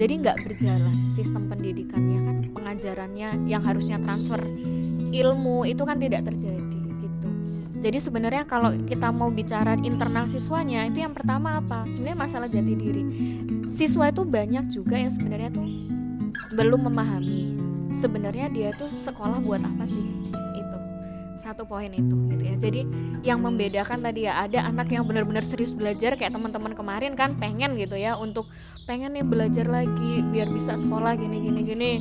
Jadi 0.00 0.12
nggak 0.24 0.38
berjalan 0.48 0.96
sistem 1.12 1.52
pendidikannya 1.52 2.20
kan, 2.24 2.36
pengajarannya 2.56 3.44
yang 3.44 3.60
harusnya 3.60 4.00
transfer 4.00 4.40
ilmu 5.10 5.68
itu 5.68 5.82
kan 5.84 6.00
tidak 6.00 6.24
terjadi 6.24 6.80
gitu. 7.04 7.28
Jadi 7.84 7.98
sebenarnya 8.00 8.48
kalau 8.48 8.72
kita 8.88 9.12
mau 9.12 9.28
bicara 9.28 9.76
internal 9.84 10.24
siswanya 10.24 10.88
itu 10.88 11.04
yang 11.04 11.12
pertama 11.12 11.60
apa? 11.60 11.84
Sebenarnya 11.90 12.16
masalah 12.16 12.48
jati 12.48 12.72
diri. 12.72 13.04
Siswa 13.68 14.08
itu 14.08 14.24
banyak 14.24 14.72
juga 14.72 14.96
yang 14.96 15.12
sebenarnya 15.12 15.52
tuh 15.52 15.68
belum 16.56 16.88
memahami 16.88 17.49
sebenarnya 17.90 18.46
dia 18.50 18.70
tuh 18.74 18.90
sekolah 18.94 19.42
buat 19.42 19.62
apa 19.62 19.84
sih? 19.86 20.02
Itu. 20.56 20.78
Satu 21.36 21.66
poin 21.66 21.90
itu 21.90 22.16
gitu 22.30 22.44
ya. 22.44 22.54
Jadi 22.58 22.82
yang 23.26 23.42
membedakan 23.42 24.00
tadi 24.00 24.26
ya 24.26 24.46
ada 24.46 24.66
anak 24.66 24.88
yang 24.90 25.04
benar-benar 25.04 25.44
serius 25.44 25.74
belajar 25.76 26.14
kayak 26.16 26.32
teman-teman 26.32 26.72
kemarin 26.72 27.12
kan 27.18 27.36
pengen 27.36 27.76
gitu 27.76 27.96
ya 27.96 28.16
untuk 28.16 28.48
pengen 28.84 29.14
nih 29.14 29.24
belajar 29.24 29.66
lagi 29.68 30.24
biar 30.30 30.48
bisa 30.50 30.76
sekolah 30.76 31.16
gini 31.18 31.42
gini 31.42 31.60
gini. 31.64 31.92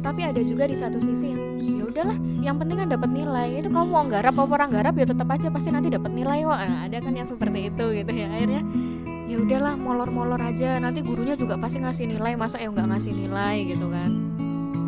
Tapi 0.00 0.22
ada 0.22 0.38
juga 0.42 0.70
di 0.70 0.76
satu 0.78 1.02
sisi 1.02 1.34
yang 1.34 1.42
ya 1.76 1.84
udahlah 1.88 2.18
yang 2.42 2.56
penting 2.56 2.76
kan 2.82 2.88
dapat 2.88 3.10
nilai. 3.10 3.58
Itu 3.58 3.68
kamu 3.72 3.86
mau 3.88 4.04
garap 4.06 4.36
apa 4.38 4.52
orang 4.52 4.70
garap 4.70 4.94
ya 4.96 5.06
tetap 5.08 5.28
aja 5.28 5.50
pasti 5.50 5.70
nanti 5.74 5.88
dapat 5.92 6.12
nilai 6.14 6.46
kok. 6.46 6.58
Nah, 6.58 6.78
ada 6.86 6.98
kan 7.02 7.12
yang 7.14 7.28
seperti 7.28 7.68
itu 7.68 7.84
gitu 8.02 8.12
ya. 8.14 8.28
Akhirnya 8.32 8.62
ya 9.26 9.42
udahlah 9.42 9.74
molor-molor 9.74 10.38
aja 10.38 10.78
nanti 10.78 11.02
gurunya 11.02 11.34
juga 11.34 11.58
pasti 11.58 11.82
ngasih 11.82 12.06
nilai 12.14 12.38
masa 12.38 12.62
ya 12.62 12.70
nggak 12.70 12.94
ngasih 12.94 13.10
nilai 13.10 13.66
gitu 13.66 13.90
kan 13.90 14.25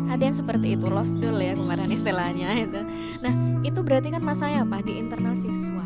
ada 0.09 0.21
yang 0.25 0.35
seperti 0.35 0.73
itu 0.73 0.89
lost 0.89 1.15
dulu 1.21 1.37
ya 1.37 1.53
kemarin 1.53 1.89
istilahnya 1.93 2.49
itu. 2.65 2.81
Nah 3.21 3.33
itu 3.61 3.79
berarti 3.85 4.09
kan 4.09 4.25
masanya 4.25 4.65
apa? 4.65 4.81
Di 4.81 4.97
internal 4.97 5.37
siswa. 5.37 5.85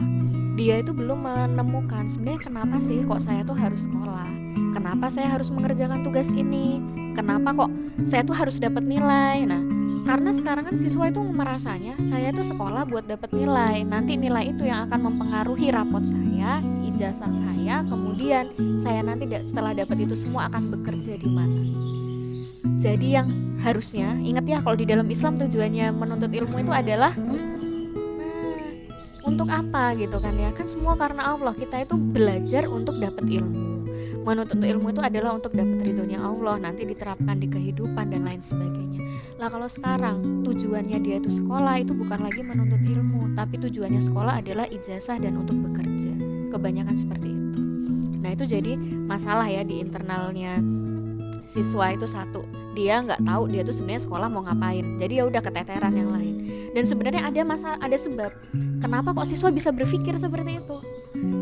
Dia 0.55 0.79
itu 0.79 0.95
belum 0.95 1.27
menemukan 1.27 2.07
sebenarnya 2.07 2.41
kenapa 2.47 2.77
sih 2.79 3.03
kok 3.03 3.19
saya 3.19 3.43
tuh 3.43 3.57
harus 3.57 3.83
sekolah? 3.83 4.29
Kenapa 4.73 5.11
saya 5.11 5.27
harus 5.29 5.51
mengerjakan 5.51 6.01
tugas 6.07 6.31
ini? 6.31 6.79
Kenapa 7.13 7.53
kok 7.53 7.71
saya 8.07 8.23
tuh 8.23 8.33
harus 8.37 8.57
dapat 8.57 8.81
nilai? 8.87 9.43
Nah 9.43 9.61
karena 10.03 10.35
sekarang 10.35 10.67
kan 10.67 10.75
siswa 10.75 11.07
itu 11.07 11.19
merasanya 11.23 11.95
saya 12.03 12.31
tuh 12.31 12.47
sekolah 12.47 12.87
buat 12.87 13.05
dapat 13.05 13.35
nilai. 13.35 13.83
Nanti 13.83 14.15
nilai 14.15 14.55
itu 14.55 14.63
yang 14.63 14.87
akan 14.87 14.99
mempengaruhi 15.11 15.67
rapot 15.69 16.07
saya 16.07 16.63
ijazah 16.93 17.33
saya 17.33 17.81
kemudian 17.89 18.53
saya 18.77 19.01
nanti 19.01 19.25
setelah 19.41 19.73
dapat 19.73 20.05
itu 20.05 20.13
semua 20.13 20.45
akan 20.45 20.69
bekerja 20.69 21.17
di 21.17 21.25
mana 21.25 21.92
jadi 22.83 23.23
yang 23.23 23.27
harusnya 23.63 24.19
ingat 24.19 24.43
ya 24.43 24.59
kalau 24.59 24.75
di 24.75 24.83
dalam 24.83 25.07
Islam 25.07 25.39
tujuannya 25.39 25.95
menuntut 25.95 26.27
ilmu 26.27 26.67
itu 26.67 26.71
adalah 26.75 27.15
nah, 27.15 27.53
untuk 29.23 29.47
apa 29.47 29.95
gitu 29.95 30.19
kan 30.19 30.35
ya. 30.35 30.51
Kan 30.51 30.67
semua 30.67 30.99
karena 30.99 31.31
Allah 31.31 31.55
kita 31.55 31.79
itu 31.87 31.95
belajar 31.95 32.67
untuk 32.67 32.99
dapat 32.99 33.23
ilmu. 33.23 33.87
Menuntut 34.27 34.59
ilmu 34.59 34.91
itu 34.91 34.99
adalah 34.99 35.35
untuk 35.35 35.55
dapat 35.55 35.79
ridhonya 35.79 36.19
Allah 36.19 36.59
nanti 36.59 36.83
diterapkan 36.83 37.39
di 37.39 37.47
kehidupan 37.47 38.11
dan 38.11 38.27
lain 38.27 38.43
sebagainya. 38.43 38.99
Lah 39.39 39.47
kalau 39.47 39.71
sekarang 39.71 40.43
tujuannya 40.43 40.99
dia 40.99 41.23
itu 41.23 41.31
sekolah 41.31 41.79
itu 41.79 41.95
bukan 41.95 42.19
lagi 42.19 42.43
menuntut 42.43 42.83
ilmu 42.83 43.31
tapi 43.35 43.63
tujuannya 43.63 44.03
sekolah 44.03 44.43
adalah 44.43 44.67
ijazah 44.67 45.23
dan 45.23 45.39
untuk 45.39 45.55
bekerja. 45.71 46.11
Kebanyakan 46.51 46.95
seperti 46.99 47.31
itu. 47.31 47.59
Nah 48.19 48.31
itu 48.35 48.43
jadi 48.43 48.75
masalah 49.07 49.47
ya 49.47 49.63
di 49.63 49.79
internalnya 49.79 50.59
siswa 51.47 51.93
itu 51.93 52.07
satu. 52.09 52.43
Dia 52.73 53.03
nggak 53.05 53.21
tahu 53.25 53.43
dia 53.51 53.61
tuh 53.61 53.75
sebenarnya 53.75 54.03
sekolah 54.05 54.27
mau 54.31 54.41
ngapain. 54.43 54.97
Jadi 54.97 55.13
ya 55.21 55.23
udah 55.29 55.41
keteteran 55.43 55.93
yang 55.93 56.09
lain. 56.09 56.33
Dan 56.73 56.83
sebenarnya 56.89 57.29
ada 57.29 57.41
masa 57.45 57.77
ada 57.77 57.93
sebab 57.93 58.33
kenapa 58.81 59.13
kok 59.13 59.29
siswa 59.29 59.53
bisa 59.53 59.69
berpikir 59.69 60.17
seperti 60.17 60.57
itu 60.57 60.77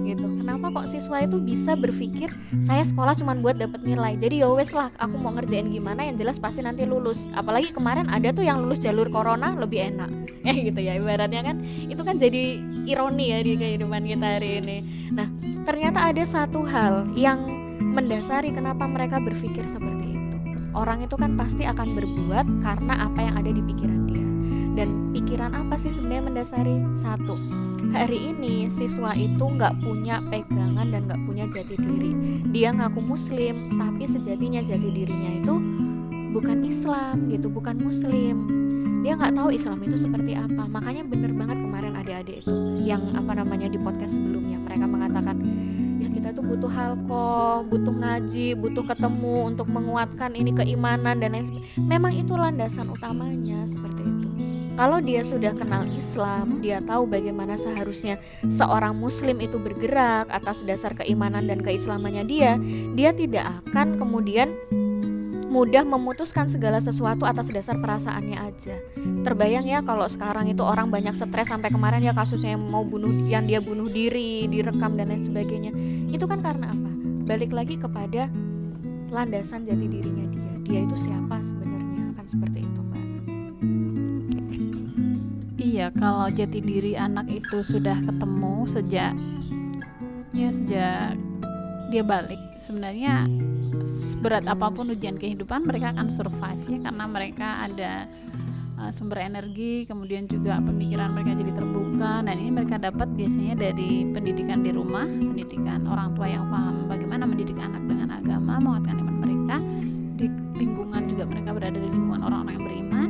gitu. 0.06 0.28
Kenapa 0.36 0.68
kok 0.76 0.88
siswa 0.92 1.24
itu 1.24 1.38
bisa 1.40 1.74
berpikir 1.80 2.30
saya 2.60 2.84
sekolah 2.84 3.16
cuma 3.16 3.34
buat 3.40 3.56
dapat 3.56 3.82
nilai. 3.82 4.20
Jadi 4.20 4.44
ya 4.44 4.52
wes 4.52 4.76
lah 4.76 4.92
aku 5.00 5.16
mau 5.16 5.32
ngerjain 5.32 5.72
gimana 5.72 6.06
yang 6.06 6.20
jelas 6.20 6.38
pasti 6.38 6.60
nanti 6.62 6.84
lulus. 6.84 7.32
Apalagi 7.32 7.72
kemarin 7.72 8.12
ada 8.12 8.36
tuh 8.36 8.44
yang 8.44 8.60
lulus 8.60 8.84
jalur 8.84 9.08
corona 9.08 9.56
lebih 9.56 9.96
enak. 9.96 10.12
Ya 10.42 10.54
gitu 10.68 10.80
ya 10.82 10.98
ibaratnya 10.98 11.42
kan 11.46 11.64
itu 11.64 12.02
kan 12.02 12.18
jadi 12.20 12.60
ironi 12.84 13.32
ya 13.32 13.40
di 13.46 13.54
kehidupan 13.56 14.04
kita 14.04 14.28
hari 14.40 14.60
ini. 14.60 14.78
Nah 15.14 15.28
ternyata 15.64 16.12
ada 16.12 16.24
satu 16.26 16.66
hal 16.66 17.08
yang 17.16 17.61
mendasari 17.82 18.54
kenapa 18.54 18.86
mereka 18.86 19.18
berpikir 19.18 19.66
seperti 19.66 20.14
itu. 20.14 20.38
Orang 20.72 21.04
itu 21.04 21.20
kan 21.20 21.36
pasti 21.36 21.68
akan 21.68 21.98
berbuat 21.98 22.46
karena 22.64 23.12
apa 23.12 23.20
yang 23.20 23.36
ada 23.36 23.52
di 23.52 23.60
pikiran 23.60 24.08
dia. 24.08 24.24
Dan 24.72 25.12
pikiran 25.12 25.52
apa 25.52 25.76
sih 25.76 25.92
sebenarnya 25.92 26.32
mendasari? 26.32 26.80
Satu 26.96 27.36
hari 27.92 28.32
ini 28.32 28.72
siswa 28.72 29.12
itu 29.12 29.44
nggak 29.44 29.84
punya 29.84 30.24
pegangan 30.32 30.88
dan 30.88 31.12
nggak 31.12 31.22
punya 31.28 31.46
jati 31.52 31.76
diri. 31.76 32.12
Dia 32.56 32.72
ngaku 32.72 33.04
muslim 33.04 33.76
tapi 33.76 34.08
sejatinya 34.08 34.64
jati 34.64 34.88
dirinya 34.88 35.32
itu 35.44 35.56
bukan 36.32 36.64
Islam 36.64 37.28
gitu 37.28 37.52
bukan 37.52 37.76
muslim. 37.84 38.48
Dia 39.04 39.20
nggak 39.20 39.36
tahu 39.36 39.50
Islam 39.52 39.84
itu 39.84 39.98
seperti 40.00 40.40
apa. 40.40 40.64
Makanya 40.72 41.04
bener 41.04 41.36
banget 41.36 41.58
kemarin 41.60 42.00
adik-adik 42.00 42.48
itu 42.48 42.61
yang 42.82 43.14
apa 43.14 43.38
namanya 43.38 43.70
di 43.70 43.78
podcast 43.78 44.18
sebelumnya. 44.18 44.58
Mereka 44.62 44.86
mengatakan 44.90 45.38
ya 46.02 46.10
kita 46.10 46.34
tuh 46.34 46.42
butuh 46.42 46.72
halko 46.72 47.62
butuh 47.70 47.94
ngaji 47.94 48.58
butuh 48.58 48.82
ketemu 48.82 49.54
untuk 49.54 49.70
menguatkan 49.70 50.34
ini 50.34 50.50
keimanan 50.50 51.22
dan 51.22 51.38
lain 51.38 51.46
sebagainya 51.46 51.78
memang 51.78 52.14
itu 52.18 52.34
landasan 52.34 52.90
utamanya 52.90 53.62
seperti 53.70 54.02
itu. 54.02 54.28
Kalau 54.72 54.98
dia 55.04 55.22
sudah 55.22 55.52
kenal 55.52 55.84
Islam, 55.94 56.64
dia 56.64 56.80
tahu 56.82 57.06
bagaimana 57.06 57.60
seharusnya 57.60 58.18
seorang 58.48 58.96
Muslim 58.96 59.44
itu 59.44 59.60
bergerak 59.60 60.32
atas 60.32 60.64
dasar 60.64 60.96
keimanan 60.96 61.46
dan 61.46 61.60
keislamannya 61.60 62.24
dia, 62.24 62.56
dia 62.96 63.12
tidak 63.12 63.62
akan 63.68 64.00
kemudian 64.00 64.50
mudah 65.52 65.84
memutuskan 65.84 66.48
segala 66.48 66.80
sesuatu 66.80 67.28
atas 67.28 67.52
dasar 67.52 67.76
perasaannya 67.76 68.40
aja. 68.40 68.80
Terbayang 69.28 69.68
ya 69.68 69.84
kalau 69.84 70.08
sekarang 70.08 70.48
itu 70.48 70.64
orang 70.64 70.88
banyak 70.88 71.12
stres 71.12 71.52
sampai 71.52 71.68
kemarin 71.68 72.00
ya 72.00 72.16
kasusnya 72.16 72.56
yang 72.56 72.64
mau 72.72 72.88
bunuh 72.88 73.12
yang 73.28 73.44
dia 73.44 73.60
bunuh 73.60 73.92
diri, 73.92 74.48
direkam 74.48 74.96
dan 74.96 75.12
lain 75.12 75.20
sebagainya. 75.20 75.76
Itu 76.08 76.24
kan 76.24 76.40
karena 76.40 76.72
apa? 76.72 76.92
Balik 77.28 77.52
lagi 77.52 77.76
kepada 77.76 78.32
landasan 79.12 79.68
jati 79.68 79.92
dirinya 79.92 80.24
dia. 80.32 80.54
Dia 80.64 80.80
itu 80.88 80.96
siapa 80.96 81.44
sebenarnya? 81.44 82.16
Kan 82.16 82.26
seperti 82.32 82.64
itu, 82.64 82.80
Mbak. 82.80 83.06
Iya, 85.60 85.92
kalau 86.00 86.32
jati 86.32 86.64
diri 86.64 86.96
anak 86.96 87.28
itu 87.28 87.60
sudah 87.60 88.00
ketemu 88.00 88.56
sejak 88.72 89.12
ya 90.32 90.48
sejak 90.48 91.20
dia 91.92 92.04
balik 92.08 92.40
sebenarnya 92.56 93.28
berat 94.22 94.46
apa 94.46 94.68
pun 94.70 94.92
ujian 94.92 95.16
kehidupan 95.18 95.66
mereka 95.66 95.96
akan 95.96 96.08
survive 96.12 96.64
ya 96.68 96.80
karena 96.86 97.06
mereka 97.08 97.48
ada 97.66 98.06
uh, 98.78 98.92
sumber 98.92 99.26
energi 99.26 99.88
kemudian 99.88 100.28
juga 100.28 100.60
pemikiran 100.62 101.16
mereka 101.16 101.40
jadi 101.40 101.52
terbuka 101.56 102.22
dan 102.22 102.36
ini 102.36 102.52
mereka 102.52 102.78
dapat 102.78 103.10
biasanya 103.16 103.56
dari 103.58 104.06
pendidikan 104.12 104.62
di 104.62 104.72
rumah 104.76 105.08
pendidikan 105.08 105.88
orang 105.88 106.14
tua 106.14 106.28
yang 106.30 106.46
paham 106.52 106.86
bagaimana 106.86 107.24
mendidik 107.26 107.58
anak 107.58 107.84
dengan 107.88 108.14
agama 108.18 108.60
menguatkan 108.60 108.96
iman 109.02 109.18
mereka 109.24 109.58
di 110.22 110.28
lingkungan 110.62 111.02
juga 111.10 111.24
mereka 111.26 111.50
berada 111.56 111.78
di 111.82 111.90
lingkungan 111.90 112.22
orang-orang 112.22 112.54
yang 112.54 112.66
beriman. 112.70 113.10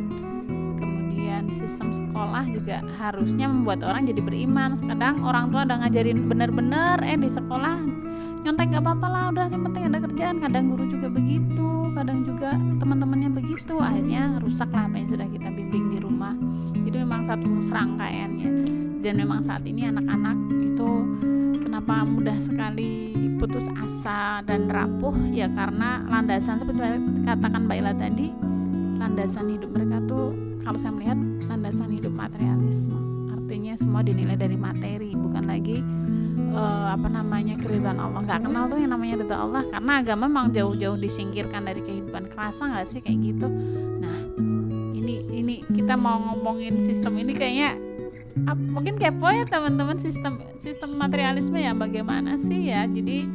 Kemudian 0.79 1.43
sistem 1.51 1.91
sekolah 1.91 2.47
juga 2.47 2.79
harusnya 2.95 3.51
membuat 3.51 3.83
orang 3.83 4.07
jadi 4.07 4.23
beriman. 4.23 4.79
Kadang 4.79 5.19
orang 5.27 5.51
tua 5.51 5.67
udah 5.67 5.77
ngajarin 5.83 6.31
benar-benar 6.31 7.03
eh 7.03 7.19
di 7.19 7.27
sekolah 7.27 8.00
nyontek 8.41 8.67
gak 8.73 8.83
apa-apa 8.83 9.07
lah 9.07 9.23
udah 9.29 9.45
yang 9.49 9.63
penting 9.69 9.83
ada 9.87 9.99
kerjaan. 10.01 10.35
Kadang 10.41 10.63
guru 10.73 10.83
juga 10.89 11.07
begitu 11.07 11.69
kadang 11.91 12.23
juga 12.23 12.55
teman-temannya 12.81 13.29
begitu. 13.35 13.75
Akhirnya 13.77 14.41
rusak 14.41 14.71
lah 14.73 14.87
apa 14.89 14.95
yang 14.97 15.09
sudah 15.11 15.27
kita 15.29 15.47
bimbing 15.51 15.85
di 15.93 15.97
rumah. 16.01 16.33
Jadi 16.81 16.97
memang 16.97 17.21
satu 17.27 17.49
serangkaiannya. 17.61 18.49
Dan 19.01 19.13
memang 19.17 19.41
saat 19.41 19.65
ini 19.65 19.89
anak-anak 19.89 20.37
itu 20.61 20.91
kenapa 21.61 22.05
mudah 22.05 22.37
sekali 22.37 23.13
putus 23.41 23.65
asa 23.81 24.45
dan 24.45 24.69
rapuh? 24.69 25.13
Ya 25.33 25.49
karena 25.49 26.05
landasan 26.05 26.61
seperti 26.61 27.01
katakan 27.25 27.65
Mbak 27.65 27.77
Ila 27.81 27.93
tadi 27.97 28.29
landasan 29.01 29.49
hidup 29.57 29.73
mereka 29.73 29.97
tuh 30.05 30.33
kalau 30.61 30.77
saya 30.77 30.93
melihat 30.93 31.17
landasan 31.49 31.89
hidup 31.89 32.13
materialisme. 32.13 32.97
Artinya 33.33 33.73
semua 33.73 34.05
dinilai 34.05 34.37
dari 34.37 34.55
materi 34.55 35.11
bukan 35.17 35.49
lagi 35.49 35.81
uh, 36.51 36.93
apa 36.93 37.07
namanya 37.07 37.55
keridhaan 37.57 37.97
Allah. 37.97 38.21
Nggak 38.23 38.39
kenal 38.45 38.63
tuh 38.67 38.77
yang 38.79 38.91
namanya 38.93 39.15
ridha 39.23 39.37
Allah 39.39 39.63
karena 39.67 39.91
agama 40.03 40.25
memang 40.27 40.47
jauh-jauh 40.51 40.97
disingkirkan 40.99 41.65
dari 41.65 41.81
kehidupan. 41.81 42.27
Kerasa 42.31 42.67
nggak 42.69 42.87
sih 42.87 42.99
kayak 43.01 43.19
gitu? 43.19 43.47
Nah 43.99 44.17
ini 44.95 45.25
ini 45.31 45.55
kita 45.71 45.95
mau 45.95 46.19
ngomongin 46.19 46.83
sistem 46.83 47.17
ini 47.19 47.33
kayaknya 47.33 47.79
ap, 48.47 48.55
mungkin 48.59 48.95
kepo 48.95 49.27
ya 49.27 49.43
teman-teman 49.43 49.99
sistem 49.99 50.39
sistem 50.55 50.95
materialisme 50.95 51.57
ya 51.59 51.75
bagaimana 51.75 52.39
sih 52.39 52.71
ya? 52.71 52.87
Jadi 52.87 53.27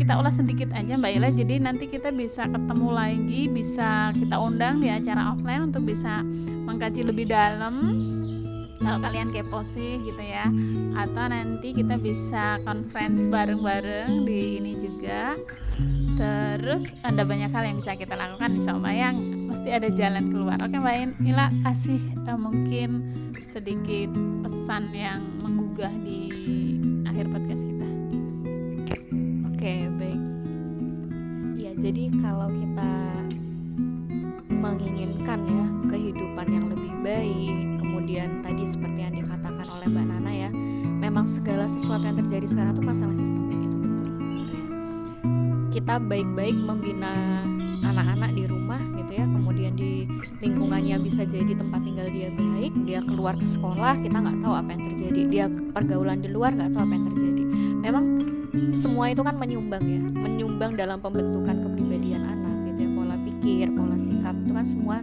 kita 0.00 0.16
ulas 0.16 0.40
sedikit 0.40 0.72
aja 0.72 0.96
Mbak 0.96 1.12
Ila. 1.20 1.28
Jadi 1.32 1.54
nanti 1.60 1.84
kita 1.88 2.08
bisa 2.12 2.48
ketemu 2.48 2.88
lagi 2.92 3.42
bisa 3.52 4.12
kita 4.16 4.36
undang 4.40 4.80
di 4.80 4.88
acara 4.88 5.32
offline 5.32 5.68
untuk 5.68 5.84
bisa 5.84 6.24
mengkaji 6.64 7.04
lebih 7.04 7.28
dalam 7.28 7.74
kalau 8.80 8.98
kalian 9.04 9.28
kepo 9.28 9.60
sih 9.60 10.00
gitu 10.00 10.22
ya. 10.24 10.48
Atau 10.96 11.24
nanti 11.28 11.76
kita 11.76 12.00
bisa 12.00 12.58
conference 12.64 13.28
bareng-bareng 13.28 14.24
di 14.24 14.56
ini 14.56 14.72
juga. 14.80 15.36
Terus 16.16 16.92
ada 17.00 17.24
banyak 17.24 17.48
hal 17.52 17.64
yang 17.64 17.76
bisa 17.80 17.96
kita 17.96 18.16
lakukan 18.16 18.56
insya 18.56 18.76
Allah. 18.76 18.92
Yang 18.92 19.16
mesti 19.52 19.68
ada 19.72 19.88
jalan 19.92 20.24
keluar. 20.32 20.58
Oke 20.64 20.76
Mbak 20.76 21.24
Ila 21.28 21.46
kasih 21.64 22.00
uh, 22.24 22.40
mungkin 22.40 22.88
sedikit 23.44 24.12
pesan 24.44 24.94
yang 24.94 25.20
menggugah 25.44 25.92
di 26.00 26.32
akhir 27.08 27.28
podcast 27.28 27.68
kita. 27.68 27.88
Oke 29.52 29.74
baik. 29.96 30.22
Ya 31.60 31.72
jadi 31.76 32.08
kalau 32.20 32.48
kita 32.52 32.99
segala 41.50 41.66
sesuatu 41.66 42.06
yang 42.06 42.14
terjadi 42.22 42.46
sekarang 42.46 42.78
itu 42.78 42.84
masalah 42.86 43.16
sistemik 43.18 43.58
itu 43.58 43.76
betul. 43.82 44.06
Kita 45.74 45.98
baik-baik 45.98 46.54
membina 46.54 47.42
anak-anak 47.82 48.38
di 48.38 48.46
rumah 48.46 48.78
gitu 48.94 49.18
ya 49.18 49.26
kemudian 49.26 49.74
di 49.74 50.06
lingkungannya 50.38 51.02
bisa 51.02 51.26
jadi 51.26 51.50
tempat 51.58 51.82
tinggal 51.82 52.06
dia 52.06 52.30
baik 52.38 52.70
dia 52.86 53.02
keluar 53.02 53.34
ke 53.34 53.50
sekolah 53.50 53.98
kita 53.98 54.14
nggak 54.14 54.38
tahu 54.46 54.54
apa 54.54 54.68
yang 54.70 54.82
terjadi. 54.94 55.20
Dia 55.26 55.44
pergaulan 55.50 56.22
di 56.22 56.30
luar 56.30 56.54
nggak 56.54 56.70
tahu 56.70 56.86
apa 56.86 56.94
yang 56.94 57.06
terjadi. 57.10 57.42
Memang 57.82 58.04
semua 58.70 59.10
itu 59.10 59.22
kan 59.26 59.34
menyumbang 59.34 59.82
ya 59.82 59.98
menyumbang 60.06 60.78
dalam 60.78 61.02
pembentukan 61.02 61.66
kepribadian 61.66 62.30
anak 62.30 62.54
gitu 62.70 62.86
ya 62.86 62.90
pola 62.94 63.16
pikir 63.26 63.66
pola 63.74 63.98
sikap 63.98 64.38
itu 64.38 64.52
kan 64.54 64.62
semua 64.62 65.02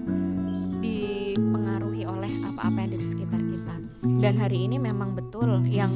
apa-apa 2.58 2.90
yang 2.90 2.98
di 2.98 3.06
sekitar 3.06 3.37
kita 3.37 3.37
dan 4.18 4.34
hari 4.42 4.66
ini 4.66 4.82
memang 4.82 5.14
betul 5.14 5.62
yang 5.70 5.94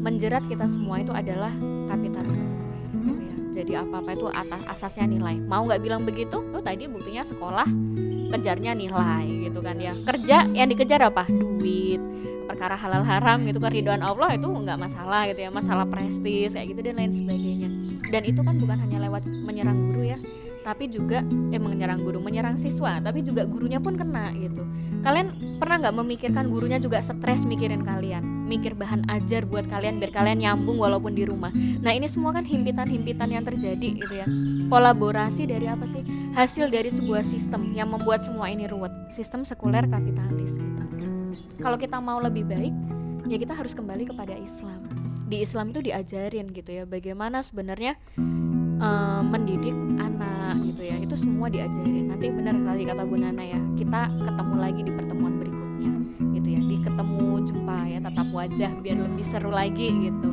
menjerat 0.00 0.46
kita 0.48 0.64
semua 0.70 1.02
itu 1.02 1.12
adalah 1.12 1.52
kapitalisme. 1.90 2.48
Gitu 2.96 3.10
ya. 3.20 3.34
Jadi 3.60 3.72
apa-apa 3.76 4.10
itu 4.16 4.26
atas 4.30 4.62
asasnya 4.70 5.10
nilai. 5.10 5.36
Mau 5.42 5.66
nggak 5.66 5.82
bilang 5.82 6.02
begitu? 6.06 6.40
Tuh 6.40 6.62
tadi 6.62 6.88
buktinya 6.88 7.26
sekolah 7.26 7.68
kejarnya 8.30 8.72
nilai 8.78 9.26
gitu 9.50 9.60
kan 9.60 9.76
ya. 9.76 9.92
Kerja 10.06 10.46
yang 10.54 10.70
dikejar 10.70 11.02
apa? 11.02 11.26
Duit 11.28 12.00
perkara 12.46 12.74
halal 12.74 13.06
haram 13.06 13.46
gitu 13.46 13.62
kan 13.62 13.70
ridwan 13.70 14.02
Allah 14.02 14.34
itu 14.34 14.46
nggak 14.46 14.78
masalah 14.78 15.26
gitu 15.28 15.44
ya. 15.44 15.50
Masalah 15.52 15.84
prestis 15.90 16.54
kayak 16.56 16.66
gitu 16.72 16.80
dan 16.86 16.94
lain 16.96 17.12
sebagainya. 17.12 17.68
Dan 18.10 18.22
itu 18.24 18.40
kan 18.40 18.54
bukan 18.56 18.78
hanya 18.86 18.98
lewat 19.06 19.26
menyerang 19.26 19.90
guru 19.90 20.14
ya 20.14 20.18
tapi 20.70 20.86
juga 20.86 21.26
eh 21.50 21.58
menyerang 21.58 22.06
guru 22.06 22.22
menyerang 22.22 22.54
siswa 22.54 23.02
tapi 23.02 23.26
juga 23.26 23.42
gurunya 23.42 23.82
pun 23.82 23.98
kena 23.98 24.30
gitu. 24.38 24.62
Kalian 25.02 25.58
pernah 25.58 25.82
nggak 25.82 25.96
memikirkan 25.98 26.46
gurunya 26.46 26.78
juga 26.78 27.02
stres 27.02 27.42
mikirin 27.42 27.82
kalian? 27.82 28.46
Mikir 28.46 28.78
bahan 28.78 29.02
ajar 29.10 29.50
buat 29.50 29.66
kalian 29.66 29.98
biar 29.98 30.14
kalian 30.14 30.46
nyambung 30.46 30.78
walaupun 30.78 31.18
di 31.18 31.26
rumah. 31.26 31.50
Nah 31.54 31.90
ini 31.90 32.06
semua 32.06 32.30
kan 32.30 32.46
himpitan-himpitan 32.46 33.34
yang 33.34 33.42
terjadi 33.42 33.88
gitu 33.98 34.14
ya. 34.14 34.30
Kolaborasi 34.70 35.50
dari 35.50 35.66
apa 35.66 35.90
sih? 35.90 36.06
Hasil 36.38 36.70
dari 36.70 36.94
sebuah 36.94 37.26
sistem 37.26 37.74
yang 37.74 37.90
membuat 37.90 38.22
semua 38.22 38.46
ini 38.46 38.70
ruwet. 38.70 38.94
Sistem 39.10 39.42
sekuler 39.42 39.90
kapitalis 39.90 40.54
gitu. 40.54 40.84
Kalau 41.58 41.76
kita 41.80 41.98
mau 41.98 42.22
lebih 42.22 42.46
baik 42.46 42.74
ya 43.26 43.36
kita 43.38 43.58
harus 43.58 43.74
kembali 43.74 44.06
kepada 44.10 44.38
Islam. 44.38 44.86
Di 45.30 45.46
Islam 45.46 45.70
itu 45.70 45.80
diajarin 45.86 46.50
gitu 46.50 46.70
ya 46.74 46.84
bagaimana 46.86 47.38
sebenarnya 47.42 47.94
uh, 48.80 49.20
mendidik 49.22 49.76
anak 50.00 50.58
gitu 50.66 50.82
ya. 50.88 50.96
Itu 50.98 51.14
semua 51.14 51.46
diajarin. 51.52 52.10
Nanti 52.10 52.32
benar 52.32 52.56
kali 52.56 52.82
kata 52.88 53.02
Bu 53.06 53.16
Nana 53.20 53.44
ya 53.44 53.60
kita 53.76 54.10
ketemu 54.18 54.54
lagi 54.56 54.80
di 54.82 54.92
pertemuan 54.92 55.34
berikutnya 55.38 55.92
gitu 56.34 56.48
ya. 56.50 56.60
Di 56.64 56.76
ketemu 56.82 57.26
jumpa 57.46 57.76
ya 57.86 57.98
tatap 58.02 58.28
wajah 58.32 58.72
biar 58.80 58.96
lebih 58.98 59.24
seru 59.24 59.52
lagi 59.52 59.88
gitu. 60.10 60.28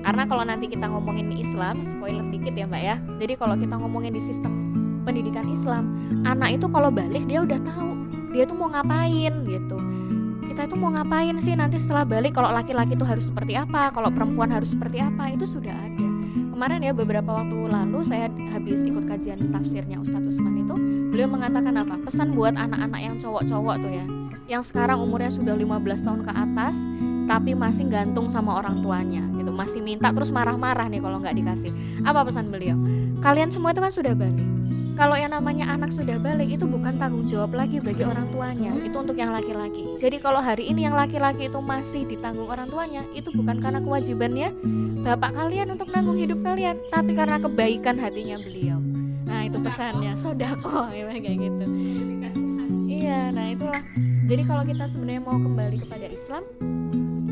Karena 0.00 0.24
kalau 0.24 0.48
nanti 0.48 0.64
kita 0.64 0.88
ngomongin 0.88 1.28
Islam 1.36 1.84
spoiler 1.84 2.24
dikit 2.32 2.56
ya 2.56 2.64
Mbak 2.64 2.82
ya. 2.82 2.96
Jadi 3.20 3.32
kalau 3.36 3.54
kita 3.54 3.74
ngomongin 3.76 4.16
di 4.16 4.22
sistem 4.24 4.72
pendidikan 5.04 5.48
Islam 5.48 5.96
anak 6.28 6.60
itu 6.60 6.66
kalau 6.68 6.92
balik 6.92 7.24
dia 7.24 7.40
udah 7.40 7.56
tahu 7.64 7.96
dia 8.30 8.46
tuh 8.46 8.56
mau 8.56 8.70
ngapain 8.72 9.32
gitu. 9.44 9.78
Kita 10.50 10.66
itu 10.66 10.76
mau 10.78 10.90
ngapain 10.90 11.34
sih 11.38 11.54
nanti 11.54 11.78
setelah 11.78 12.02
balik? 12.02 12.34
Kalau 12.34 12.50
laki-laki 12.50 12.98
itu 12.98 13.06
harus 13.06 13.30
seperti 13.30 13.54
apa? 13.54 13.94
Kalau 13.94 14.10
perempuan 14.10 14.50
harus 14.50 14.74
seperti 14.74 14.98
apa? 14.98 15.30
Itu 15.30 15.46
sudah 15.46 15.72
ada 15.72 15.99
kemarin 16.60 16.84
ya 16.84 16.92
beberapa 16.92 17.40
waktu 17.40 17.56
lalu 17.72 18.04
saya 18.04 18.28
habis 18.52 18.84
ikut 18.84 19.08
kajian 19.08 19.48
tafsirnya 19.48 19.96
Ustadz 19.96 20.36
Usman 20.36 20.60
itu 20.60 20.76
beliau 21.08 21.32
mengatakan 21.32 21.72
apa? 21.72 21.96
Pesan 22.04 22.36
buat 22.36 22.52
anak-anak 22.52 23.00
yang 23.00 23.16
cowok-cowok 23.16 23.80
tuh 23.80 23.88
ya 23.88 24.04
yang 24.44 24.60
sekarang 24.60 25.00
umurnya 25.00 25.32
sudah 25.32 25.56
15 25.56 26.04
tahun 26.04 26.20
ke 26.20 26.32
atas 26.36 26.76
tapi 27.24 27.56
masih 27.56 27.88
gantung 27.88 28.28
sama 28.28 28.60
orang 28.60 28.84
tuanya 28.84 29.24
gitu. 29.40 29.48
Masih 29.48 29.80
minta 29.80 30.12
terus 30.12 30.28
marah-marah 30.28 30.84
nih 30.92 31.00
kalau 31.00 31.24
nggak 31.24 31.32
dikasih. 31.40 31.72
Apa 32.04 32.28
pesan 32.28 32.52
beliau? 32.52 32.76
Kalian 33.24 33.48
semua 33.48 33.72
itu 33.72 33.80
kan 33.80 33.92
sudah 33.96 34.12
balik 34.12 34.59
kalau 35.00 35.16
yang 35.16 35.32
namanya 35.32 35.64
anak 35.72 35.88
sudah 35.88 36.20
balik 36.20 36.60
itu 36.60 36.68
bukan 36.68 37.00
tanggung 37.00 37.24
jawab 37.24 37.56
lagi 37.56 37.80
bagi 37.80 38.04
orang 38.04 38.28
tuanya. 38.28 38.68
Itu 38.84 39.00
untuk 39.00 39.16
yang 39.16 39.32
laki-laki. 39.32 39.96
Jadi 39.96 40.20
kalau 40.20 40.44
hari 40.44 40.68
ini 40.68 40.84
yang 40.84 40.92
laki-laki 40.92 41.48
itu 41.48 41.56
masih 41.64 42.04
ditanggung 42.04 42.52
orang 42.52 42.68
tuanya 42.68 43.00
itu 43.16 43.32
bukan 43.32 43.64
karena 43.64 43.80
kewajibannya 43.80 44.52
bapak 45.00 45.32
kalian 45.32 45.72
untuk 45.72 45.88
nanggung 45.88 46.20
hidup 46.20 46.44
kalian 46.44 46.76
tapi 46.92 47.16
karena 47.16 47.40
kebaikan 47.40 47.96
hatinya 47.96 48.36
beliau. 48.44 48.76
Nah 49.24 49.40
itu 49.48 49.56
pesannya. 49.56 50.12
Sodako 50.20 50.92
ya 50.92 51.08
kayak 51.08 51.48
gitu. 51.48 51.64
Iya 52.84 53.32
nah 53.32 53.48
itulah. 53.48 53.80
Jadi 54.28 54.42
kalau 54.44 54.68
kita 54.68 54.84
sebenarnya 54.84 55.24
mau 55.24 55.40
kembali 55.40 55.80
kepada 55.80 56.12
Islam 56.12 56.44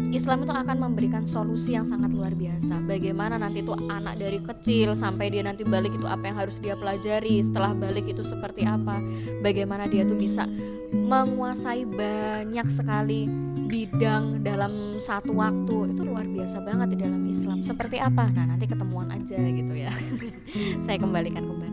Islam 0.09 0.49
itu 0.49 0.53
akan 0.57 0.77
memberikan 0.81 1.29
solusi 1.29 1.77
yang 1.77 1.85
sangat 1.85 2.17
luar 2.17 2.33
biasa. 2.33 2.81
Bagaimana 2.89 3.37
nanti 3.37 3.61
itu 3.61 3.77
anak 3.77 4.17
dari 4.17 4.41
kecil 4.41 4.97
sampai 4.97 5.29
dia 5.29 5.45
nanti 5.45 5.69
balik 5.69 5.93
itu 5.93 6.09
apa 6.09 6.33
yang 6.33 6.37
harus 6.41 6.57
dia 6.57 6.73
pelajari, 6.81 7.45
setelah 7.45 7.77
balik 7.77 8.09
itu 8.09 8.25
seperti 8.25 8.65
apa, 8.65 9.05
bagaimana 9.45 9.85
dia 9.85 10.09
tuh 10.09 10.17
bisa 10.17 10.49
menguasai 10.93 11.85
banyak 11.85 12.67
sekali 12.73 13.29
bidang 13.69 14.41
dalam 14.41 14.97
satu 14.97 15.37
waktu 15.37 15.93
itu 15.93 16.01
luar 16.09 16.25
biasa 16.25 16.65
banget 16.65 16.97
di 16.97 16.99
dalam 17.05 17.23
Islam. 17.29 17.61
Seperti 17.61 18.01
apa? 18.01 18.33
Nah, 18.33 18.57
nanti 18.57 18.65
ketemuan 18.65 19.13
aja 19.13 19.37
gitu 19.37 19.77
ya. 19.77 19.93
Saya 20.89 20.97
kembalikan 20.97 21.45
ke 21.45 21.53
Mbak 21.53 21.68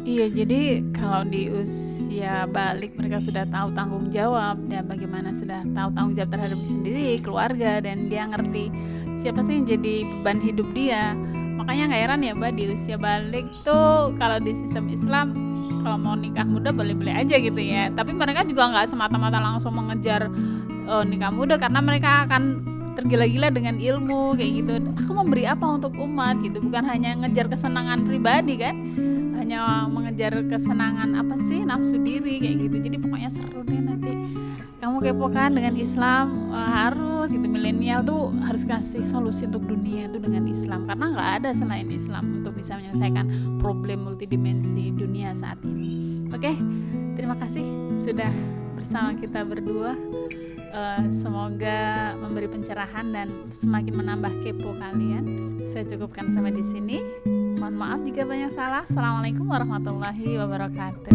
Iya, 0.00 0.32
jadi 0.32 0.80
kalau 0.96 1.28
di 1.28 1.52
usia 1.52 2.48
balik 2.48 2.96
mereka 2.96 3.20
sudah 3.20 3.44
tahu 3.44 3.68
tanggung 3.76 4.08
jawab 4.08 4.56
dan 4.72 4.88
bagaimana 4.88 5.36
sudah 5.36 5.60
tahu 5.76 5.92
tanggung 5.92 6.16
jawab 6.16 6.30
terhadap 6.32 6.58
diri 6.64 6.72
sendiri, 6.72 7.08
keluarga 7.20 7.84
dan 7.84 8.08
dia 8.08 8.24
ngerti 8.24 8.72
siapa 9.20 9.44
sih 9.44 9.60
yang 9.60 9.68
jadi 9.68 10.08
beban 10.08 10.40
hidup 10.40 10.72
dia. 10.72 11.12
Makanya 11.60 11.92
nggak 11.92 12.00
heran 12.00 12.20
ya, 12.24 12.32
Mbak, 12.32 12.52
di 12.56 12.64
usia 12.72 12.96
balik 12.96 13.44
tuh 13.60 14.16
kalau 14.16 14.40
di 14.40 14.56
sistem 14.56 14.88
Islam 14.88 15.36
kalau 15.84 16.00
mau 16.00 16.16
nikah 16.16 16.48
muda 16.48 16.72
boleh-boleh 16.72 17.20
aja 17.20 17.36
gitu 17.36 17.60
ya. 17.60 17.92
Tapi 17.92 18.16
mereka 18.16 18.48
juga 18.48 18.72
nggak 18.72 18.88
semata-mata 18.88 19.36
langsung 19.36 19.76
mengejar 19.76 20.32
oh, 20.88 21.04
nikah 21.04 21.28
muda 21.28 21.60
karena 21.60 21.84
mereka 21.84 22.24
akan 22.24 22.64
tergila-gila 22.96 23.52
dengan 23.52 23.76
ilmu 23.76 24.32
kayak 24.32 24.64
gitu. 24.64 24.72
Aku 25.04 25.12
memberi 25.12 25.44
apa 25.44 25.68
untuk 25.68 25.92
umat 26.00 26.40
gitu, 26.40 26.56
bukan 26.64 26.88
hanya 26.88 27.20
ngejar 27.20 27.52
kesenangan 27.52 28.08
pribadi 28.08 28.56
kan 28.56 28.76
hanya 29.40 29.88
mengejar 29.88 30.36
kesenangan 30.44 31.16
apa 31.16 31.34
sih 31.40 31.64
nafsu 31.64 31.96
diri 31.96 32.36
kayak 32.36 32.68
gitu. 32.68 32.76
Jadi 32.84 32.96
pokoknya 33.00 33.30
seru 33.32 33.64
deh 33.64 33.80
nanti. 33.80 34.12
Kamu 34.80 35.00
kepo 35.00 35.28
kan 35.32 35.56
dengan 35.56 35.76
Islam 35.80 36.52
harus 36.52 37.32
gitu. 37.32 37.48
Milenial 37.48 38.04
tuh 38.04 38.32
harus 38.44 38.68
kasih 38.68 39.00
solusi 39.00 39.48
untuk 39.48 39.64
dunia 39.64 40.12
itu 40.12 40.20
dengan 40.20 40.44
Islam. 40.44 40.84
Karena 40.84 41.08
nggak 41.16 41.30
ada 41.40 41.50
selain 41.56 41.88
Islam 41.88 42.44
untuk 42.44 42.52
bisa 42.60 42.76
menyelesaikan 42.76 43.56
problem 43.56 44.04
multidimensi 44.04 44.92
dunia 44.92 45.32
saat 45.32 45.56
ini. 45.64 46.28
Oke 46.30 46.52
terima 47.16 47.36
kasih 47.40 47.64
sudah 47.96 48.32
bersama 48.76 49.16
kita 49.16 49.40
berdua. 49.44 49.96
Uh, 50.70 51.02
semoga 51.10 52.14
memberi 52.22 52.46
pencerahan 52.46 53.10
dan 53.10 53.26
semakin 53.50 53.90
menambah 53.90 54.30
kepo 54.46 54.76
kalian. 54.78 55.58
Saya 55.66 55.82
cukupkan 55.82 56.30
sampai 56.30 56.54
di 56.54 56.62
sini 56.62 57.02
Mohon 57.60 57.76
maaf 57.76 58.00
jika 58.08 58.24
banyak 58.24 58.56
salah. 58.56 58.88
Assalamualaikum 58.88 59.44
warahmatullahi 59.44 60.40
wabarakatuh. 60.40 61.12